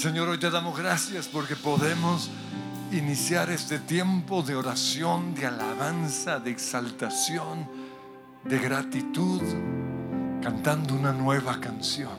Señor, 0.00 0.30
hoy 0.30 0.38
te 0.38 0.48
damos 0.48 0.78
gracias 0.78 1.28
porque 1.28 1.56
podemos 1.56 2.30
iniciar 2.90 3.50
este 3.50 3.78
tiempo 3.78 4.42
de 4.42 4.54
oración, 4.54 5.34
de 5.34 5.44
alabanza, 5.44 6.40
de 6.40 6.50
exaltación, 6.50 7.68
de 8.42 8.58
gratitud, 8.58 9.42
cantando 10.42 10.94
una 10.94 11.12
nueva 11.12 11.60
canción. 11.60 12.16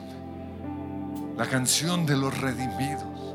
La 1.36 1.48
canción 1.48 2.06
de 2.06 2.16
los 2.16 2.38
redimidos. 2.38 3.34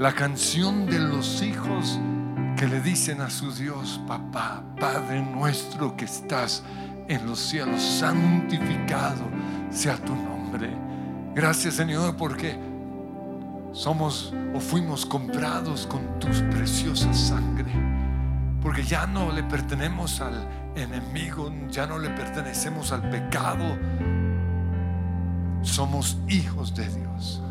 La 0.00 0.14
canción 0.14 0.86
de 0.86 0.98
los 0.98 1.40
hijos 1.40 1.96
que 2.58 2.66
le 2.66 2.80
dicen 2.80 3.20
a 3.20 3.30
su 3.30 3.52
Dios, 3.52 4.00
papá, 4.08 4.64
Padre 4.80 5.22
nuestro 5.22 5.96
que 5.96 6.06
estás 6.06 6.64
en 7.06 7.24
los 7.24 7.38
cielos, 7.38 7.80
santificado 7.80 9.30
sea 9.70 9.96
tu 9.96 10.16
nombre. 10.16 10.76
Gracias 11.36 11.74
Señor 11.74 12.16
porque 12.16 12.69
somos 13.72 14.32
o 14.54 14.60
fuimos 14.60 15.06
comprados 15.06 15.86
con 15.86 16.18
tu 16.18 16.28
preciosa 16.50 17.12
sangre. 17.12 17.70
Porque 18.62 18.82
ya 18.82 19.06
no 19.06 19.32
le 19.32 19.42
pertenecemos 19.42 20.20
al 20.20 20.46
enemigo, 20.74 21.52
ya 21.70 21.86
no 21.86 21.98
le 21.98 22.10
pertenecemos 22.10 22.92
al 22.92 23.08
pecado. 23.08 23.64
Somos 25.62 26.18
hijos 26.28 26.74
de 26.74 26.88
Dios. 26.88 27.42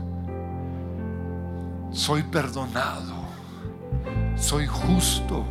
Soy 1.91 2.23
perdonado. 2.23 3.19
Soy 4.35 4.67
justo 4.67 5.45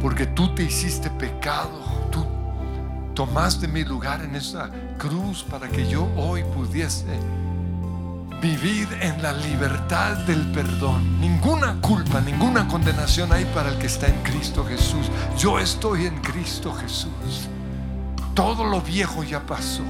porque 0.00 0.26
tú 0.26 0.54
te 0.54 0.64
hiciste 0.64 1.10
pecado. 1.10 1.82
Tú 2.10 2.24
tomaste 3.14 3.68
mi 3.68 3.84
lugar 3.84 4.22
en 4.22 4.34
esa 4.34 4.70
cruz 4.98 5.44
para 5.44 5.68
que 5.68 5.86
yo 5.86 6.08
hoy 6.16 6.42
pudiese 6.54 7.06
vivir 8.44 8.86
en 9.00 9.22
la 9.22 9.32
libertad 9.32 10.18
del 10.26 10.42
perdón. 10.52 11.18
Ninguna 11.18 11.80
culpa, 11.80 12.20
ninguna 12.20 12.68
condenación 12.68 13.32
hay 13.32 13.46
para 13.46 13.70
el 13.70 13.78
que 13.78 13.86
está 13.86 14.06
en 14.06 14.22
Cristo 14.22 14.66
Jesús. 14.66 15.10
Yo 15.38 15.58
estoy 15.58 16.04
en 16.04 16.20
Cristo 16.20 16.70
Jesús. 16.74 17.48
Todo 18.34 18.64
lo 18.64 18.82
viejo 18.82 19.24
ya 19.24 19.40
pasó. 19.40 19.82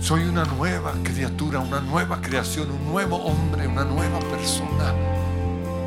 Soy 0.00 0.22
una 0.22 0.46
nueva 0.46 0.94
criatura, 1.02 1.58
una 1.58 1.80
nueva 1.80 2.22
creación, 2.22 2.70
un 2.70 2.88
nuevo 2.88 3.16
hombre, 3.16 3.66
una 3.66 3.84
nueva 3.84 4.18
persona. 4.20 4.94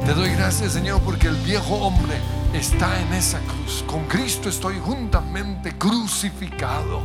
Te 0.06 0.14
doy 0.14 0.30
gracias, 0.36 0.74
Señor, 0.74 1.02
porque 1.02 1.30
el 1.30 1.36
viejo 1.38 1.78
hombre 1.78 2.14
está 2.54 3.02
en 3.02 3.12
esa 3.14 3.40
cruz. 3.40 3.84
Con 3.88 4.06
Cristo 4.06 4.50
estoy 4.50 4.78
juntamente 4.78 5.76
crucificado. 5.80 7.02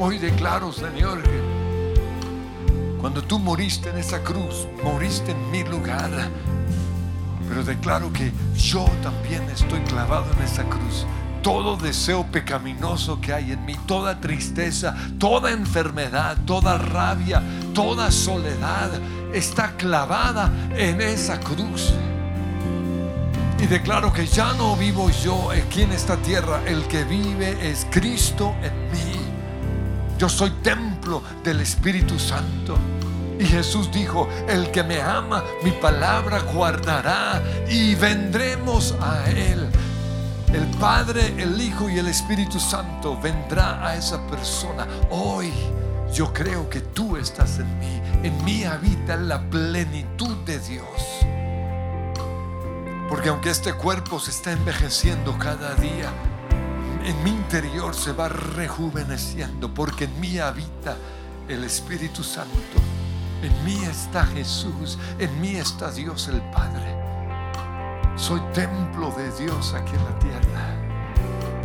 Hoy 0.00 0.18
declaro, 0.18 0.72
Señor, 0.72 1.22
cuando 3.00 3.22
tú 3.22 3.38
moriste 3.38 3.88
en 3.88 3.98
esa 3.98 4.20
cruz, 4.22 4.68
moriste 4.84 5.32
en 5.32 5.50
mi 5.50 5.64
lugar. 5.64 6.10
Pero 7.48 7.64
declaro 7.64 8.12
que 8.12 8.30
yo 8.56 8.84
también 9.02 9.42
estoy 9.50 9.80
clavado 9.80 10.26
en 10.36 10.44
esa 10.44 10.64
cruz. 10.64 11.06
Todo 11.42 11.76
deseo 11.76 12.26
pecaminoso 12.30 13.18
que 13.20 13.32
hay 13.32 13.52
en 13.52 13.64
mí, 13.64 13.74
toda 13.86 14.20
tristeza, 14.20 14.94
toda 15.18 15.50
enfermedad, 15.50 16.36
toda 16.44 16.76
rabia, 16.76 17.42
toda 17.74 18.10
soledad 18.10 18.90
está 19.32 19.72
clavada 19.76 20.52
en 20.76 21.00
esa 21.00 21.40
cruz. 21.40 21.94
Y 23.58 23.66
declaro 23.66 24.12
que 24.12 24.26
ya 24.26 24.52
no 24.54 24.76
vivo 24.76 25.10
yo 25.24 25.50
aquí 25.50 25.82
en 25.82 25.92
esta 25.92 26.16
tierra, 26.16 26.60
el 26.66 26.84
que 26.84 27.04
vive 27.04 27.56
es 27.62 27.86
Cristo 27.90 28.54
en 28.62 28.90
mí. 28.92 29.20
Yo 30.18 30.28
soy 30.28 30.50
templo 30.62 30.89
del 31.42 31.60
Espíritu 31.60 32.18
Santo. 32.18 32.76
Y 33.38 33.46
Jesús 33.46 33.90
dijo, 33.90 34.28
el 34.48 34.70
que 34.70 34.82
me 34.82 35.00
ama, 35.00 35.42
mi 35.64 35.70
palabra 35.72 36.40
guardará 36.40 37.42
y 37.68 37.94
vendremos 37.94 38.94
a 39.00 39.30
Él. 39.30 39.66
El 40.52 40.66
Padre, 40.78 41.34
el 41.38 41.60
Hijo 41.60 41.88
y 41.88 41.98
el 41.98 42.08
Espíritu 42.08 42.60
Santo 42.60 43.18
vendrá 43.20 43.86
a 43.86 43.96
esa 43.96 44.20
persona. 44.26 44.86
Hoy 45.10 45.52
yo 46.12 46.32
creo 46.32 46.68
que 46.68 46.80
tú 46.80 47.16
estás 47.16 47.58
en 47.58 47.78
mí. 47.78 48.02
En 48.22 48.44
mí 48.44 48.64
habita 48.64 49.16
la 49.16 49.40
plenitud 49.48 50.36
de 50.44 50.58
Dios. 50.58 51.26
Porque 53.08 53.28
aunque 53.28 53.50
este 53.50 53.72
cuerpo 53.72 54.20
se 54.20 54.30
está 54.30 54.52
envejeciendo 54.52 55.38
cada 55.38 55.74
día, 55.76 56.10
en 57.04 57.24
mi 57.24 57.30
interior 57.30 57.94
se 57.94 58.12
va 58.12 58.28
rejuveneciendo. 58.28 59.72
Porque 59.72 60.04
en 60.04 60.20
mí 60.20 60.38
habita 60.38 60.96
el 61.48 61.64
Espíritu 61.64 62.22
Santo. 62.22 62.54
En 63.42 63.64
mí 63.64 63.82
está 63.84 64.24
Jesús. 64.26 64.98
En 65.18 65.40
mí 65.40 65.56
está 65.56 65.90
Dios 65.90 66.28
el 66.28 66.40
Padre. 66.50 66.96
Soy 68.16 68.40
templo 68.52 69.12
de 69.16 69.30
Dios 69.42 69.74
aquí 69.74 69.92
en 69.94 70.04
la 70.04 70.18
tierra. 70.18 70.76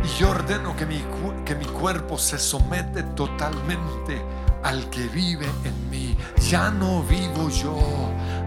Y 0.04 0.18
yo 0.18 0.30
ordeno 0.30 0.76
que 0.76 0.86
mi, 0.86 1.02
que 1.44 1.54
mi 1.54 1.66
cuerpo 1.66 2.16
se 2.16 2.38
somete 2.38 3.02
totalmente 3.02 4.22
al 4.62 4.88
que 4.90 5.06
vive 5.08 5.46
en 5.64 5.90
mí. 5.90 6.16
Ya 6.48 6.70
no 6.70 7.02
vivo 7.02 7.48
yo, 7.50 7.76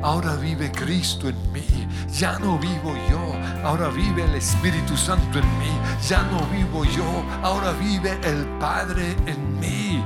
ahora 0.01 0.36
vive 0.36 0.71
Cristo 0.71 1.30
en 1.30 1.51
mí. 1.51 1.88
Ya 2.12 2.39
no 2.39 2.57
vivo 2.57 2.94
yo, 3.09 3.38
ahora 3.64 3.90
vive 3.90 4.24
el 4.24 4.36
Espíritu 4.36 4.96
Santo 4.98 5.40
en 5.40 5.60
mí. 5.60 5.72
Ya 6.08 6.24
no 6.24 6.42
vivo 6.48 6.86
yo, 6.86 7.24
ahora 7.44 7.72
vive 7.74 8.20
el 8.24 8.46
Padre 8.60 9.16
en 9.26 9.60
mí. 9.60 10.04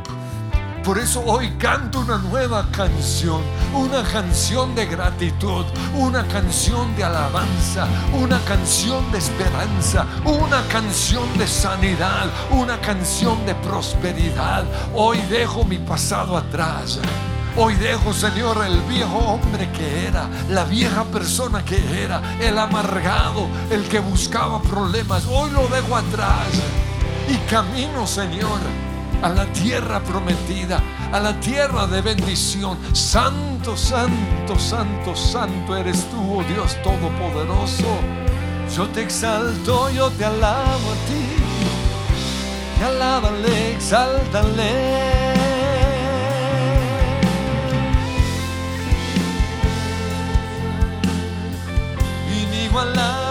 Por 0.84 0.98
eso 0.98 1.24
hoy 1.26 1.50
canto 1.52 2.02
una 2.02 2.18
nueva 2.18 2.68
canción, 2.72 3.42
una 3.74 4.04
canción 4.04 4.76
de 4.76 4.86
gratitud, 4.86 5.66
una 5.96 6.28
canción 6.28 6.94
de 6.98 7.06
alabanza, 7.06 7.88
una 8.14 8.38
canción 8.40 9.10
de 9.14 9.20
esperanza, 9.20 10.06
una 10.26 10.62
canción 10.68 11.26
de 11.38 11.48
sanidad, 11.48 12.28
una 12.52 12.82
canción 12.82 13.46
de 13.46 13.56
prosperidad. 13.56 14.66
Hoy 14.94 15.20
dejo 15.30 15.64
mi 15.64 15.78
pasado 15.78 16.36
atrás. 16.36 17.00
Hoy 17.56 17.76
dejo, 17.76 18.14
Señor, 18.14 18.66
el 18.66 18.80
viejo 18.82 19.18
hombre 19.18 19.70
que 19.72 20.08
era, 20.08 20.28
la 20.50 20.64
vieja 20.64 21.04
persona 21.06 21.64
que 21.64 22.04
era, 22.04 22.22
el 22.40 22.58
amargado, 22.58 23.48
el 23.70 23.88
que 23.88 24.00
buscaba 24.00 24.62
problemas. 24.62 25.26
Hoy 25.28 25.52
lo 25.52 25.68
dejo 25.68 25.96
atrás 25.96 26.48
y 27.30 27.38
camino, 27.50 28.08
Señor 28.08 28.60
a 29.24 29.30
la 29.30 29.46
tierra 29.54 30.02
prometida, 30.02 30.82
a 31.12 31.20
la 31.20 31.40
tierra 31.40 31.88
de 31.88 32.02
bendición. 32.02 32.78
Santo, 32.92 33.78
santo, 33.78 34.60
santo, 34.60 35.16
santo 35.16 35.78
eres 35.78 36.06
tú, 36.12 36.40
oh 36.40 36.44
Dios 36.44 36.76
Todopoderoso. 36.84 38.00
Yo 38.76 38.88
te 38.90 39.04
exalto, 39.04 39.90
yo 39.92 40.10
te 40.12 40.26
alabo 40.26 40.92
a 40.92 40.96
ti. 41.08 41.26
Te 42.78 42.84
alábale, 42.84 43.72
exáltale. 43.76 45.32
Inigualable. 52.74 53.24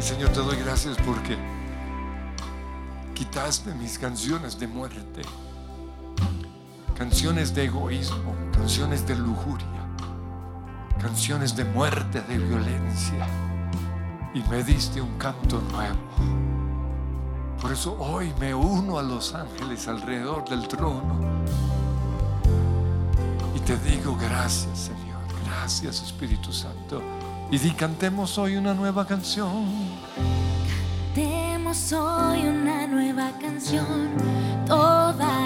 Señor, 0.00 0.30
te 0.30 0.40
doy 0.40 0.56
gracias 0.56 0.96
porque 1.04 1.36
quitaste 3.14 3.74
mis 3.74 3.98
canciones 3.98 4.58
de 4.58 4.66
muerte, 4.66 5.20
canciones 6.96 7.54
de 7.54 7.64
egoísmo, 7.64 8.34
canciones 8.54 9.06
de 9.06 9.16
lujuria, 9.16 9.75
canciones 11.06 11.54
de 11.54 11.64
muerte, 11.64 12.20
de 12.22 12.36
violencia, 12.36 13.28
y 14.34 14.40
me 14.50 14.64
diste 14.64 15.00
un 15.00 15.16
canto 15.18 15.60
nuevo. 15.70 15.94
Por 17.62 17.70
eso 17.70 17.96
hoy 18.00 18.32
me 18.40 18.52
uno 18.52 18.98
a 18.98 19.04
los 19.04 19.32
ángeles 19.32 19.86
alrededor 19.86 20.44
del 20.48 20.66
trono 20.66 21.20
y 23.54 23.60
te 23.60 23.76
digo 23.78 24.16
gracias, 24.20 24.90
Señor, 24.90 25.22
gracias 25.44 26.02
Espíritu 26.02 26.52
Santo. 26.52 27.00
Y 27.52 27.58
di, 27.58 27.70
cantemos 27.70 28.36
hoy 28.36 28.56
una 28.56 28.74
nueva 28.74 29.06
canción. 29.06 29.64
Cantemos 31.14 31.92
hoy 31.92 32.48
una 32.48 32.88
nueva 32.88 33.30
canción. 33.40 33.86
Toda 34.66 35.45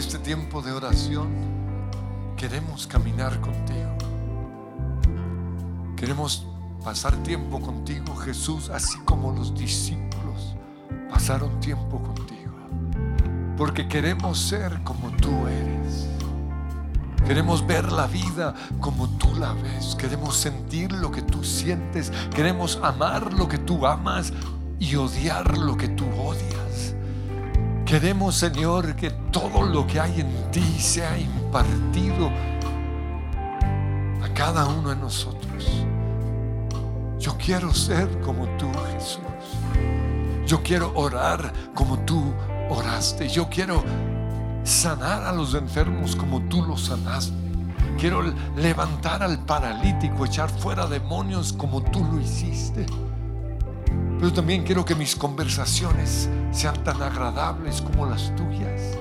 este 0.00 0.18
tiempo 0.18 0.62
de 0.62 0.72
oración 0.72 1.28
queremos 2.34 2.86
caminar 2.86 3.38
contigo. 3.38 3.98
Queremos 5.94 6.46
pasar 6.82 7.14
tiempo 7.22 7.60
contigo, 7.60 8.16
Jesús, 8.16 8.70
así 8.70 8.98
como 9.00 9.30
los 9.32 9.54
discípulos 9.54 10.56
pasaron 11.10 11.60
tiempo 11.60 12.02
contigo. 12.02 12.54
Porque 13.58 13.88
queremos 13.88 14.38
ser 14.38 14.82
como 14.84 15.10
tú 15.10 15.46
eres. 15.46 16.08
Queremos 17.26 17.66
ver 17.66 17.92
la 17.92 18.06
vida 18.06 18.54
como 18.80 19.06
tú 19.18 19.34
la 19.34 19.52
ves. 19.52 19.94
Queremos 19.96 20.34
sentir 20.34 20.92
lo 20.92 21.10
que 21.10 21.20
tú 21.20 21.44
sientes. 21.44 22.10
Queremos 22.34 22.80
amar 22.82 23.34
lo 23.34 23.46
que 23.48 23.58
tú 23.58 23.86
amas 23.86 24.32
y 24.78 24.96
odiar 24.96 25.58
lo 25.58 25.76
que 25.76 25.88
tú 25.88 26.06
odias. 26.18 26.94
Queremos, 27.90 28.36
Señor, 28.36 28.94
que 28.94 29.10
todo 29.10 29.64
lo 29.64 29.84
que 29.84 29.98
hay 29.98 30.20
en 30.20 30.50
ti 30.52 30.62
sea 30.78 31.18
impartido 31.18 32.30
a 34.22 34.28
cada 34.32 34.64
uno 34.66 34.90
de 34.90 34.94
nosotros. 34.94 35.84
Yo 37.18 37.36
quiero 37.36 37.74
ser 37.74 38.08
como 38.20 38.46
tú, 38.58 38.70
Jesús. 38.92 39.18
Yo 40.46 40.62
quiero 40.62 40.92
orar 40.94 41.52
como 41.74 41.98
tú 42.04 42.32
oraste. 42.68 43.28
Yo 43.28 43.48
quiero 43.48 43.82
sanar 44.62 45.24
a 45.24 45.32
los 45.32 45.54
enfermos 45.54 46.14
como 46.14 46.42
tú 46.42 46.62
los 46.62 46.82
sanaste. 46.82 47.34
Quiero 47.98 48.22
levantar 48.56 49.20
al 49.20 49.44
paralítico, 49.44 50.26
echar 50.26 50.48
fuera 50.48 50.86
demonios 50.86 51.52
como 51.52 51.82
tú 51.82 52.04
lo 52.04 52.20
hiciste. 52.20 52.86
Pero 54.20 54.32
también 54.32 54.62
quiero 54.62 54.84
que 54.84 54.94
mis 54.94 55.16
conversaciones 55.16 56.28
sean 56.52 56.84
tan 56.84 57.02
agradables 57.02 57.80
como 57.80 58.06
las 58.06 58.32
tuyas. 58.36 58.98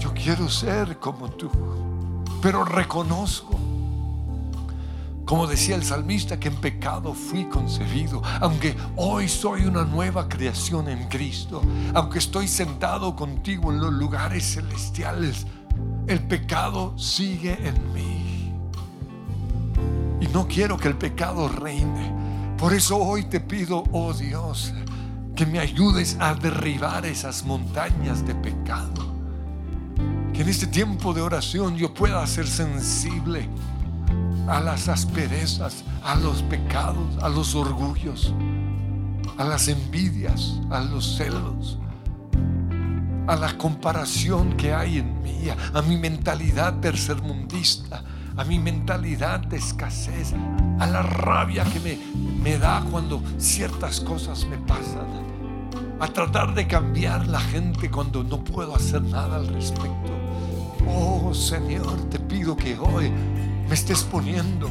Yo 0.00 0.12
quiero 0.14 0.48
ser 0.48 0.98
como 0.98 1.30
tú, 1.30 1.50
pero 2.42 2.64
reconozco 2.64 3.56
como 5.26 5.48
decía 5.48 5.74
el 5.74 5.82
salmista, 5.82 6.38
que 6.38 6.46
en 6.46 6.54
pecado 6.54 7.12
fui 7.12 7.46
concebido, 7.46 8.22
aunque 8.40 8.76
hoy 8.94 9.28
soy 9.28 9.66
una 9.66 9.84
nueva 9.84 10.28
creación 10.28 10.88
en 10.88 11.08
Cristo, 11.08 11.62
aunque 11.94 12.20
estoy 12.20 12.46
sentado 12.46 13.16
contigo 13.16 13.72
en 13.72 13.80
los 13.80 13.92
lugares 13.92 14.54
celestiales, 14.54 15.44
el 16.06 16.20
pecado 16.20 16.96
sigue 16.96 17.58
en 17.60 17.92
mí. 17.92 18.52
Y 20.20 20.28
no 20.28 20.46
quiero 20.46 20.76
que 20.76 20.86
el 20.86 20.96
pecado 20.96 21.48
reine. 21.48 22.15
Por 22.58 22.72
eso 22.72 22.96
hoy 22.96 23.24
te 23.24 23.38
pido, 23.38 23.84
oh 23.92 24.14
Dios, 24.14 24.72
que 25.34 25.44
me 25.44 25.58
ayudes 25.58 26.16
a 26.18 26.34
derribar 26.34 27.04
esas 27.04 27.44
montañas 27.44 28.26
de 28.26 28.34
pecado. 28.34 29.14
Que 30.32 30.40
en 30.40 30.48
este 30.48 30.66
tiempo 30.66 31.12
de 31.12 31.20
oración 31.20 31.76
yo 31.76 31.92
pueda 31.92 32.26
ser 32.26 32.46
sensible 32.46 33.46
a 34.48 34.60
las 34.60 34.88
asperezas, 34.88 35.84
a 36.02 36.14
los 36.14 36.42
pecados, 36.44 37.22
a 37.22 37.28
los 37.28 37.54
orgullos, 37.54 38.32
a 39.36 39.44
las 39.44 39.68
envidias, 39.68 40.58
a 40.70 40.80
los 40.80 41.16
celos, 41.16 41.78
a 43.26 43.36
la 43.36 43.58
comparación 43.58 44.56
que 44.56 44.72
hay 44.72 44.98
en 44.98 45.22
mí, 45.22 45.50
a 45.74 45.82
mi 45.82 45.98
mentalidad 45.98 46.80
tercermundista, 46.80 48.02
a 48.36 48.44
mi 48.44 48.58
mentalidad 48.58 49.40
de 49.40 49.56
escasez, 49.56 50.34
a 50.78 50.86
la 50.86 51.02
rabia 51.02 51.64
que 51.64 51.80
me, 51.80 51.98
me 52.42 52.58
da 52.58 52.84
cuando 52.90 53.22
ciertas 53.38 54.00
cosas 54.00 54.46
me 54.46 54.58
pasan, 54.58 55.06
a 55.98 56.06
tratar 56.08 56.54
de 56.54 56.66
cambiar 56.66 57.26
la 57.26 57.40
gente 57.40 57.90
cuando 57.90 58.22
no 58.22 58.44
puedo 58.44 58.76
hacer 58.76 59.02
nada 59.02 59.36
al 59.36 59.48
respecto. 59.48 60.12
Oh 60.86 61.32
Señor, 61.32 62.08
te 62.10 62.18
pido 62.18 62.56
que 62.56 62.78
hoy 62.78 63.10
me 63.68 63.74
estés 63.74 64.04
poniendo 64.04 64.68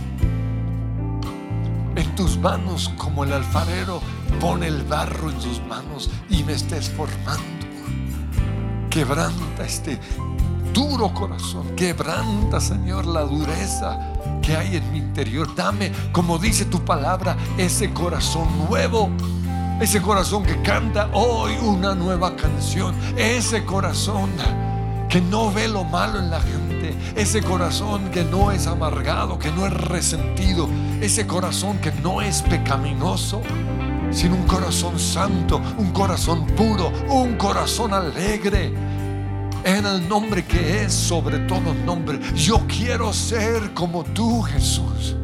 en 1.96 2.16
tus 2.16 2.38
manos 2.38 2.92
como 2.98 3.24
el 3.24 3.34
alfarero 3.34 4.02
pone 4.40 4.68
el 4.68 4.84
barro 4.84 5.30
en 5.30 5.42
sus 5.42 5.62
manos 5.66 6.10
y 6.30 6.44
me 6.44 6.54
estés 6.54 6.90
formando. 6.90 7.44
Quebranta 8.90 9.66
este 9.66 10.00
duro 10.76 11.14
corazón, 11.14 11.74
quebranta 11.78 12.60
Señor 12.60 13.06
la 13.06 13.22
dureza 13.22 13.98
que 14.42 14.58
hay 14.58 14.76
en 14.76 14.92
mi 14.92 14.98
interior. 15.00 15.56
Dame, 15.56 15.92
como 16.12 16.38
dice 16.38 16.66
tu 16.66 16.84
palabra, 16.84 17.38
ese 17.58 17.92
corazón 17.94 18.48
nuevo. 18.70 19.10
Ese 19.82 20.02
corazón 20.02 20.44
que 20.44 20.62
canta 20.62 21.10
hoy 21.14 21.54
una 21.62 21.96
nueva 21.96 22.36
canción. 22.36 22.94
Ese 23.18 23.64
corazón 23.66 24.30
que 25.10 25.22
no 25.22 25.52
ve 25.52 25.70
lo 25.70 25.86
malo 25.86 26.20
en 26.20 26.30
la 26.30 26.42
gente, 26.42 26.94
ese 27.16 27.42
corazón 27.42 28.12
que 28.12 28.26
no 28.26 28.52
es 28.52 28.68
amargado, 28.68 29.40
que 29.40 29.52
no 29.52 29.66
es 29.66 29.74
resentido, 29.74 30.68
ese 31.00 31.26
corazón 31.26 31.78
que 31.78 31.92
no 31.92 32.22
es 32.22 32.42
pecaminoso, 32.42 33.42
sino 34.12 34.36
un 34.36 34.44
corazón 34.44 35.00
santo, 35.00 35.62
un 35.78 35.92
corazón 35.92 36.46
puro, 36.48 36.92
un 37.10 37.36
corazón 37.36 37.94
alegre. 37.94 38.74
En 39.66 39.84
el 39.84 40.08
nombre 40.08 40.46
que 40.46 40.84
es 40.84 40.94
sobre 40.94 41.40
todo 41.40 41.74
nombre. 41.74 42.20
Yo 42.36 42.64
quiero 42.68 43.12
ser 43.12 43.74
como 43.74 44.04
tú, 44.04 44.44
Jesús. 44.44 45.16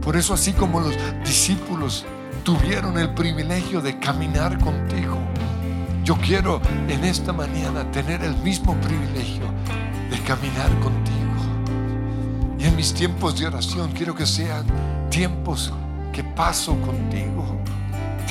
Por 0.00 0.16
eso 0.16 0.34
así 0.34 0.52
como 0.52 0.80
los 0.80 0.96
discípulos 1.24 2.04
tuvieron 2.42 2.98
el 2.98 3.14
privilegio 3.14 3.80
de 3.80 4.00
caminar 4.00 4.58
contigo, 4.58 5.16
yo 6.02 6.16
quiero 6.16 6.60
en 6.88 7.04
esta 7.04 7.32
mañana 7.32 7.88
tener 7.92 8.24
el 8.24 8.36
mismo 8.38 8.74
privilegio 8.80 9.44
de 10.10 10.18
caminar 10.22 10.68
contigo. 10.80 11.12
Y 12.58 12.64
en 12.64 12.74
mis 12.74 12.92
tiempos 12.92 13.38
de 13.38 13.46
oración 13.46 13.92
quiero 13.92 14.12
que 14.12 14.26
sean 14.26 14.66
tiempos 15.08 15.72
que 16.12 16.24
paso 16.24 16.72
contigo. 16.80 17.62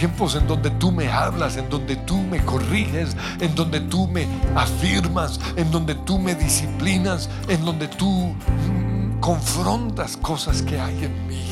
Tiempos 0.02 0.34
en 0.34 0.48
donde 0.48 0.72
tú 0.72 0.92
me 0.92 1.12
hablas, 1.12 1.58
en 1.58 1.70
donde 1.70 1.96
tú 1.96 2.18
me 2.24 2.44
corriges, 2.44 3.16
en 3.40 3.54
donde 3.54 3.82
tú 3.82 4.08
me 4.08 4.26
afirmas, 4.56 5.40
en 5.56 5.70
donde 5.70 5.94
tú 5.94 6.18
me 6.18 6.34
disciplinas, 6.34 7.30
en 7.48 7.64
donde 7.64 7.88
tú 7.88 8.10
mm, 8.10 9.20
confrontas 9.20 10.18
cosas 10.18 10.64
que 10.64 10.80
hay 10.80 11.04
en 11.04 11.28
mí. 11.28 11.44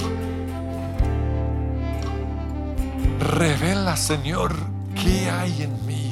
Revela, 3.20 3.96
Señor, 3.96 4.56
qué 4.96 5.30
hay 5.30 5.62
en 5.62 5.86
mí 5.86 6.10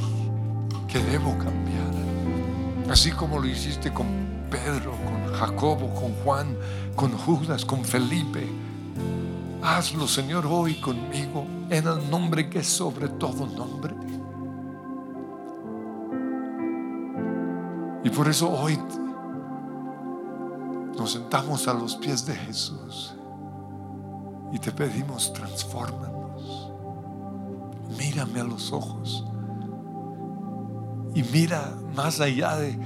que 0.88 1.00
debo 1.00 1.32
cambiar. 1.40 1.92
Así 2.88 3.10
como 3.10 3.40
lo 3.40 3.48
hiciste 3.48 3.92
con 3.92 4.06
Pedro, 4.52 4.92
con 4.92 5.34
Jacobo, 5.34 5.92
con 5.96 6.14
Juan, 6.24 6.56
con 6.96 7.14
Judas, 7.14 7.66
con 7.66 7.84
Felipe. 7.84 8.48
Hazlo, 9.64 10.08
Señor, 10.08 10.46
hoy 10.46 10.76
conmigo 10.76 11.57
en 11.70 11.88
el 11.88 12.10
nombre 12.10 12.50
que 12.50 12.60
es 12.60 12.68
sobre 12.68 13.10
todo 13.10 13.46
nombre. 13.46 13.96
Y 18.04 18.10
por 18.10 18.28
eso 18.28 18.50
hoy 18.50 18.80
nos 20.98 21.12
sentamos 21.12 21.68
a 21.68 21.74
los 21.74 21.96
pies 21.96 22.26
de 22.26 22.36
Jesús 22.36 23.16
y 24.52 24.60
te 24.60 24.72
pedimos, 24.72 25.34
transfórmanos. 25.34 26.72
Mírame 27.98 28.40
a 28.40 28.44
los 28.44 28.72
ojos 28.72 29.26
y 31.14 31.24
mira 31.24 31.74
más 31.96 32.22
allá 32.22 32.56
de, 32.58 32.78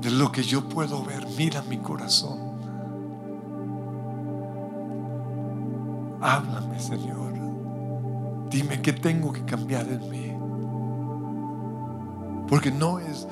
de 0.00 0.10
lo 0.10 0.32
que 0.32 0.42
yo 0.42 0.68
puedo 0.68 1.04
ver, 1.04 1.26
mira 1.36 1.62
mi 1.62 1.78
corazón. 1.78 2.40
Háblame, 6.20 6.80
Señor. 6.80 7.33
Dime 8.54 8.80
qué 8.80 8.92
tengo 8.92 9.32
que 9.32 9.44
cambiar 9.44 9.84
en 9.88 10.08
mí. 10.08 10.32
Porque 12.48 12.70
no 12.70 13.00
es 13.00 13.26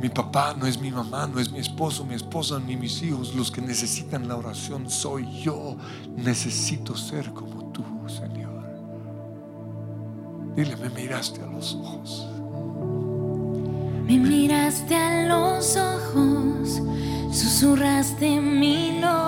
mi 0.00 0.08
papá, 0.08 0.54
no 0.58 0.66
es 0.66 0.80
mi 0.80 0.90
mamá, 0.90 1.26
no 1.26 1.38
es 1.38 1.52
mi 1.52 1.58
esposo, 1.58 2.02
mi 2.02 2.14
esposa, 2.14 2.58
ni 2.58 2.74
mis 2.74 3.02
hijos 3.02 3.34
los 3.34 3.50
que 3.50 3.60
necesitan 3.60 4.28
la 4.28 4.36
oración. 4.36 4.88
Soy 4.88 5.30
yo. 5.42 5.76
Necesito 6.16 6.96
ser 6.96 7.30
como 7.34 7.66
tú, 7.66 7.84
Señor. 8.06 8.64
Dile, 10.56 10.74
me 10.76 10.88
miraste 10.88 11.42
a 11.42 11.46
los 11.46 11.74
ojos. 11.74 12.26
Me 14.06 14.16
miraste 14.16 14.96
a 14.96 15.26
los 15.26 15.76
ojos, 15.76 16.80
susurraste 17.30 18.40
mi 18.40 19.00
nombre 19.00 19.25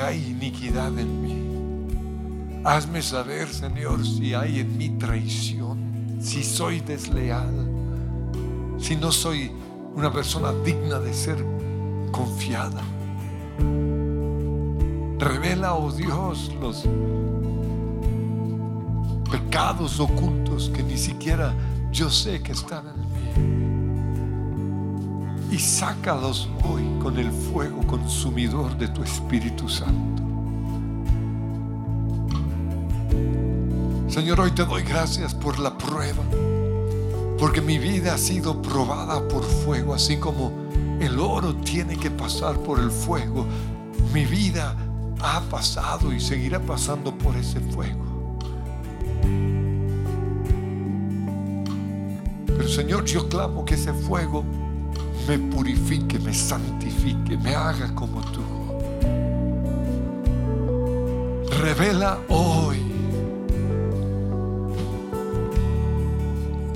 hay 0.00 0.30
iniquidad 0.30 0.98
en 0.98 1.22
mí. 1.22 2.62
Hazme 2.64 3.00
saber, 3.02 3.48
Señor, 3.48 4.04
si 4.04 4.34
hay 4.34 4.60
en 4.60 4.76
mí 4.76 4.90
traición, 4.90 6.18
si 6.20 6.42
soy 6.42 6.80
desleal, 6.80 7.70
si 8.78 8.96
no 8.96 9.12
soy 9.12 9.52
una 9.94 10.12
persona 10.12 10.52
digna 10.64 10.98
de 10.98 11.14
ser 11.14 11.44
confiada. 12.10 12.82
Revela, 15.18 15.74
oh 15.74 15.92
Dios, 15.92 16.52
los 16.60 16.84
pecados 19.30 19.98
ocultos 20.00 20.70
que 20.74 20.82
ni 20.82 20.98
siquiera 20.98 21.54
yo 21.90 22.10
sé 22.10 22.42
que 22.42 22.52
están 22.52 22.86
en. 22.88 23.05
Y 25.56 25.58
sácalos 25.58 26.50
hoy 26.68 26.84
con 27.02 27.16
el 27.16 27.32
fuego 27.32 27.80
consumidor 27.86 28.76
de 28.76 28.88
tu 28.88 29.02
Espíritu 29.02 29.70
Santo. 29.70 30.22
Señor, 34.06 34.38
hoy 34.38 34.50
te 34.50 34.66
doy 34.66 34.82
gracias 34.82 35.34
por 35.34 35.58
la 35.58 35.78
prueba, 35.78 36.22
porque 37.38 37.62
mi 37.62 37.78
vida 37.78 38.12
ha 38.12 38.18
sido 38.18 38.60
probada 38.60 39.26
por 39.28 39.44
fuego, 39.44 39.94
así 39.94 40.18
como 40.18 40.52
el 41.00 41.18
oro 41.18 41.56
tiene 41.56 41.96
que 41.96 42.10
pasar 42.10 42.58
por 42.58 42.78
el 42.78 42.90
fuego. 42.90 43.46
Mi 44.12 44.26
vida 44.26 44.76
ha 45.22 45.40
pasado 45.40 46.12
y 46.12 46.20
seguirá 46.20 46.60
pasando 46.60 47.16
por 47.16 47.34
ese 47.34 47.60
fuego. 47.60 48.04
Pero 52.46 52.68
Señor, 52.68 53.06
yo 53.06 53.26
clamo 53.30 53.64
que 53.64 53.76
ese 53.76 53.94
fuego 53.94 54.44
me 55.28 55.38
purifique, 55.38 56.18
me 56.18 56.32
santifique, 56.32 57.36
me 57.36 57.54
haga 57.54 57.92
como 57.94 58.20
tú. 58.32 58.42
Revela 61.60 62.18
hoy 62.28 62.78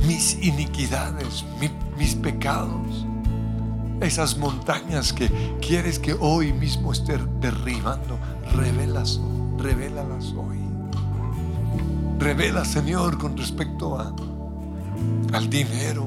mis 0.06 0.42
iniquidades, 0.42 1.44
mi- 1.60 1.70
mis 1.98 2.14
pecados, 2.14 3.06
esas 4.00 4.36
montañas 4.38 5.12
que 5.12 5.30
quieres 5.60 5.98
que 5.98 6.14
hoy 6.18 6.52
mismo 6.52 6.92
esté 6.92 7.18
derribando, 7.40 8.18
revelas, 8.54 9.20
revélalas 9.58 10.32
hoy. 10.36 10.58
Revela, 12.18 12.64
Señor, 12.64 13.18
con 13.18 13.36
respecto 13.36 13.98
a, 13.98 14.12
al 15.32 15.48
dinero, 15.48 16.06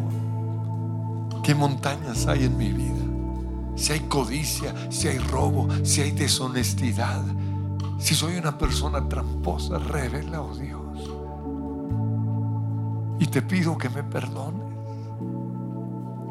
qué 1.43 1.53
montañas 1.53 2.25
hay 2.25 2.45
en 2.45 2.57
mi 2.57 2.71
vida. 2.71 3.03
Si 3.75 3.91
hay 3.91 3.99
codicia, 4.01 4.73
si 4.89 5.09
hay 5.09 5.19
robo, 5.19 5.67
si 5.83 6.01
hay 6.01 6.11
deshonestidad, 6.11 7.23
si 7.99 8.15
soy 8.15 8.37
una 8.37 8.57
persona 8.57 9.07
tramposa, 9.07 9.77
revela, 9.77 10.41
oh 10.41 10.55
Dios. 10.55 11.09
Y 13.19 13.27
te 13.27 13.41
pido 13.41 13.77
que 13.77 13.89
me 13.89 14.03
perdones. 14.03 14.73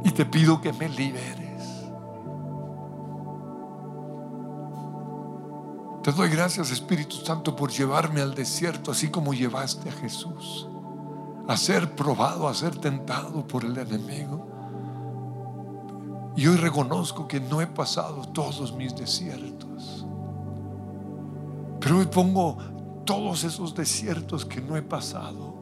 Y 0.05 0.11
te 0.11 0.27
pido 0.27 0.61
que 0.61 0.73
me 0.73 0.89
liberes. 0.89 1.43
Te 6.03 6.11
doy 6.11 6.29
gracias, 6.29 6.71
Espíritu 6.73 7.17
Santo, 7.17 7.55
por 7.55 7.71
llevarme 7.71 8.21
al 8.21 8.35
desierto, 8.35 8.91
así 8.91 9.09
como 9.09 9.33
llevaste 9.33 9.89
a 9.89 9.93
Jesús. 9.93 10.69
A 11.47 11.57
ser 11.57 11.95
probado, 11.95 12.49
a 12.49 12.55
ser 12.55 12.77
tentado 12.77 13.47
por 13.47 13.65
el 13.65 13.79
enemigo. 13.79 14.47
Y 16.37 16.47
hoy 16.47 16.57
reconozco 16.57 17.29
que 17.29 17.41
no 17.41 17.61
he 17.61 17.67
pasado 17.67 18.29
todos 18.29 18.75
mis 18.75 18.97
desiertos. 18.97 20.07
Pero 21.81 21.99
hoy 21.99 22.07
pongo 22.07 22.57
todos 23.05 23.45
esos 23.45 23.75
desiertos 23.75 24.45
que 24.45 24.61
no 24.61 24.77
he 24.77 24.83
pasado 24.83 25.53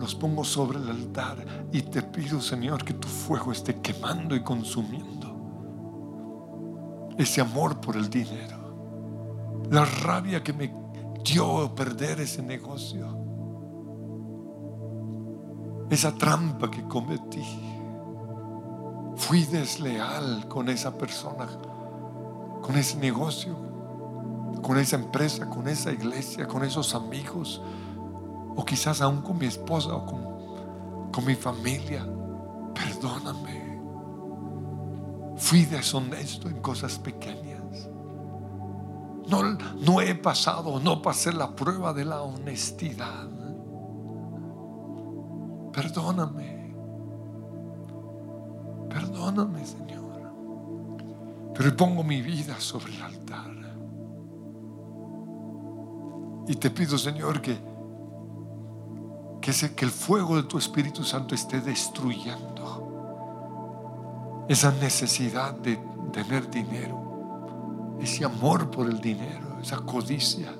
los 0.00 0.14
pongo 0.14 0.44
sobre 0.44 0.78
el 0.78 0.88
altar 0.88 1.68
y 1.72 1.82
te 1.82 2.02
pido, 2.02 2.40
Señor, 2.40 2.84
que 2.84 2.94
tu 2.94 3.06
fuego 3.06 3.52
esté 3.52 3.80
quemando 3.80 4.34
y 4.34 4.42
consumiendo 4.42 5.20
ese 7.18 7.42
amor 7.42 7.80
por 7.80 7.96
el 7.96 8.08
dinero, 8.08 9.66
la 9.70 9.84
rabia 9.84 10.42
que 10.42 10.54
me 10.54 10.72
dio 11.22 11.74
perder 11.74 12.20
ese 12.20 12.42
negocio, 12.42 13.06
esa 15.90 16.14
trampa 16.14 16.70
que 16.70 16.82
cometí. 16.84 17.44
Fui 19.20 19.44
desleal 19.44 20.48
con 20.48 20.70
esa 20.70 20.96
persona, 20.96 21.46
con 22.62 22.74
ese 22.76 22.96
negocio, 22.96 23.54
con 24.62 24.78
esa 24.78 24.96
empresa, 24.96 25.48
con 25.48 25.68
esa 25.68 25.92
iglesia, 25.92 26.48
con 26.48 26.64
esos 26.64 26.94
amigos 26.94 27.60
o 28.56 28.64
quizás 28.64 29.02
aún 29.02 29.20
con 29.20 29.38
mi 29.38 29.44
esposa 29.46 29.94
o 29.94 30.06
con, 30.06 31.12
con 31.12 31.24
mi 31.26 31.34
familia. 31.34 32.04
Perdóname. 32.74 33.78
Fui 35.36 35.66
deshonesto 35.66 36.48
en 36.48 36.60
cosas 36.62 36.98
pequeñas. 36.98 37.88
No, 39.28 39.42
no 39.42 40.00
he 40.00 40.14
pasado, 40.14 40.80
no 40.80 41.02
pasé 41.02 41.30
la 41.30 41.54
prueba 41.54 41.92
de 41.92 42.06
la 42.06 42.22
honestidad. 42.22 43.28
Perdóname. 45.72 46.59
Perdóname, 48.90 49.64
Señor. 49.64 50.00
Pero 51.54 51.76
pongo 51.76 52.02
mi 52.02 52.20
vida 52.20 52.60
sobre 52.60 52.94
el 52.94 53.02
altar. 53.02 53.50
Y 56.48 56.56
te 56.56 56.70
pido, 56.70 56.98
Señor, 56.98 57.40
que 57.40 57.70
que, 59.40 59.52
que 59.74 59.84
el 59.84 59.90
fuego 59.90 60.36
de 60.36 60.44
tu 60.44 60.58
Espíritu 60.58 61.02
Santo 61.02 61.34
esté 61.34 61.60
destruyendo 61.60 62.60
esa 64.48 64.70
necesidad 64.72 65.54
de 65.54 65.78
tener 66.12 66.50
dinero, 66.50 67.96
ese 68.00 68.24
amor 68.24 68.70
por 68.70 68.88
el 68.88 69.00
dinero, 69.00 69.58
esa 69.62 69.78
codicia. 69.78 70.52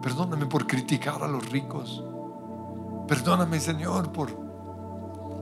Perdóname 0.00 0.46
por 0.46 0.66
criticar 0.66 1.22
a 1.22 1.28
los 1.28 1.48
ricos. 1.50 2.02
Perdóname, 3.06 3.60
Señor, 3.60 4.10
por 4.12 4.30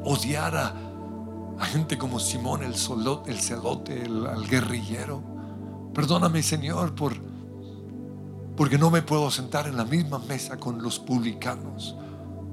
odiar 0.04 0.56
a, 0.56 0.74
a 1.60 1.66
gente 1.66 1.98
como 1.98 2.18
Simón 2.18 2.62
el, 2.62 2.74
el 3.26 3.40
celote, 3.40 4.02
el, 4.02 4.26
al 4.26 4.48
guerrillero. 4.48 5.22
Perdóname, 5.94 6.42
Señor, 6.42 6.94
por 6.94 7.14
porque 8.56 8.76
no 8.76 8.90
me 8.90 9.00
puedo 9.00 9.30
sentar 9.30 9.66
en 9.68 9.76
la 9.76 9.86
misma 9.86 10.18
mesa 10.18 10.58
con 10.58 10.82
los 10.82 10.98
publicanos 10.98 11.96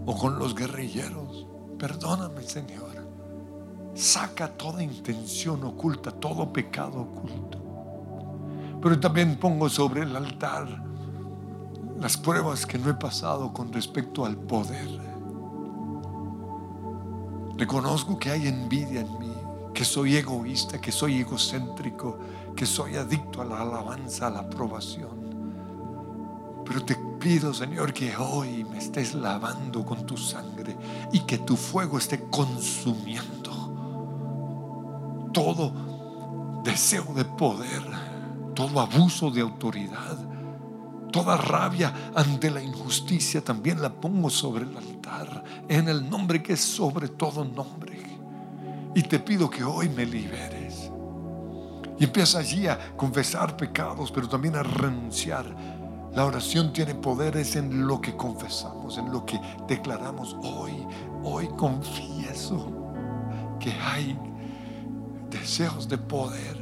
o 0.06 0.18
con 0.18 0.40
los 0.40 0.56
guerrilleros. 0.56 1.46
Perdóname, 1.78 2.44
Señor. 2.44 3.06
Saca 3.94 4.48
toda 4.48 4.82
intención 4.82 5.64
oculta, 5.66 6.12
todo 6.12 6.54
pecado 6.54 7.02
oculto. 7.02 7.58
Pero 8.82 9.00
también 9.00 9.38
pongo 9.38 9.68
sobre 9.68 10.04
el 10.04 10.16
altar 10.16 10.82
las 12.00 12.16
pruebas 12.16 12.66
que 12.66 12.78
no 12.78 12.90
he 12.90 12.94
pasado 12.94 13.52
con 13.52 13.74
respecto 13.74 14.24
al 14.26 14.38
poder. 14.38 15.17
Reconozco 17.58 18.20
que 18.20 18.32
hay 18.32 18.48
envidia 18.48 19.02
en 19.02 19.20
mí, 19.20 19.34
que 19.74 19.84
soy 19.84 20.16
egoísta, 20.16 20.80
que 20.80 20.92
soy 20.92 21.20
egocéntrico, 21.22 22.18
que 22.56 22.66
soy 22.66 22.96
adicto 22.96 23.42
a 23.42 23.46
la 23.46 23.62
alabanza, 23.62 24.28
a 24.28 24.30
la 24.30 24.40
aprobación. 24.40 25.28
Pero 26.66 26.84
te 26.84 26.96
pido, 27.20 27.54
Señor, 27.54 27.94
que 27.94 28.16
hoy 28.16 28.64
me 28.64 28.78
estés 28.78 29.14
lavando 29.14 29.86
con 29.86 30.06
tu 30.06 30.18
sangre 30.18 30.76
y 31.12 31.22
que 31.22 31.40
tu 31.40 31.56
fuego 31.56 31.98
esté 31.98 32.26
consumiendo 32.30 33.48
todo 35.34 35.72
deseo 36.64 37.14
de 37.14 37.26
poder, 37.26 37.84
todo 38.54 38.80
abuso 38.80 39.30
de 39.30 39.42
autoridad, 39.42 40.18
toda 41.12 41.38
rabia 41.38 42.12
ante 42.16 42.50
la 42.52 42.62
injusticia 42.62 43.44
también 43.44 43.82
la 43.82 43.90
pongo 43.90 44.30
sobre 44.30 44.66
el 44.66 44.76
altar 44.76 45.44
en 45.68 45.88
el 45.90 46.10
nombre 46.10 46.42
que 46.42 46.54
es 46.54 46.62
sobre 46.62 47.08
todo 47.10 47.44
nombre. 47.44 47.98
Y 48.96 49.04
te 49.04 49.20
pido 49.20 49.50
que 49.50 49.64
hoy 49.64 49.90
me 49.90 50.06
liberes. 50.06 50.92
Y 52.00 52.04
empieza 52.04 52.40
allí 52.40 52.68
a 52.68 52.96
confesar 52.96 53.58
pecados, 53.58 54.12
pero 54.12 54.28
también 54.28 54.56
a 54.56 54.64
renunciar. 54.64 55.46
La 56.14 56.26
oración 56.26 56.74
tiene 56.74 56.96
poderes 56.96 57.56
en 57.56 57.88
lo 57.88 58.02
que 58.02 58.16
confesamos, 58.16 58.98
en 58.98 59.12
lo 59.12 59.26
que 59.26 59.40
declaramos 59.68 60.36
hoy. 60.42 60.74
Hoy 61.24 61.48
confieso 61.58 62.72
que 63.60 63.72
hay 63.72 64.18
deseos 65.30 65.88
de 65.88 65.98
poder, 65.98 66.58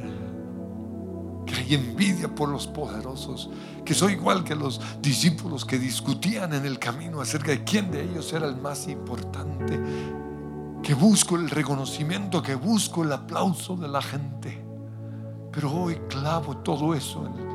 que 1.46 1.54
hay 1.54 1.74
envidia 1.74 2.28
por 2.28 2.48
los 2.48 2.66
poderosos, 2.66 3.48
que 3.84 3.94
soy 3.94 4.14
igual 4.14 4.44
que 4.44 4.54
los 4.54 4.80
discípulos 5.00 5.64
que 5.64 5.78
discutían 5.78 6.52
en 6.52 6.66
el 6.66 6.78
camino 6.78 7.20
acerca 7.20 7.52
de 7.52 7.64
quién 7.64 7.90
de 7.90 8.02
ellos 8.02 8.32
era 8.32 8.46
el 8.46 8.56
más 8.56 8.88
importante, 8.88 9.80
que 10.82 10.94
busco 10.94 11.36
el 11.36 11.48
reconocimiento, 11.48 12.42
que 12.42 12.54
busco 12.54 13.04
el 13.04 13.12
aplauso 13.12 13.76
de 13.76 13.88
la 13.88 14.02
gente. 14.02 14.62
Pero 15.52 15.72
hoy 15.72 15.98
clavo 16.08 16.58
todo 16.58 16.94
eso 16.94 17.26
en 17.26 17.46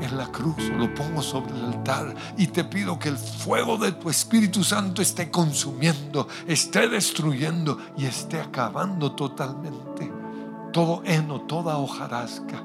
en 0.00 0.16
la 0.16 0.26
cruz, 0.30 0.70
lo 0.76 0.92
pongo 0.94 1.22
sobre 1.22 1.54
el 1.54 1.64
altar 1.64 2.14
y 2.36 2.46
te 2.48 2.64
pido 2.64 2.98
que 2.98 3.08
el 3.08 3.16
fuego 3.16 3.76
de 3.76 3.92
tu 3.92 4.08
Espíritu 4.10 4.62
Santo 4.62 5.02
esté 5.02 5.30
consumiendo, 5.30 6.28
esté 6.46 6.88
destruyendo 6.88 7.78
y 7.96 8.04
esté 8.06 8.40
acabando 8.40 9.12
totalmente 9.12 10.12
todo 10.72 11.02
heno, 11.04 11.40
toda 11.42 11.78
hojarasca 11.78 12.62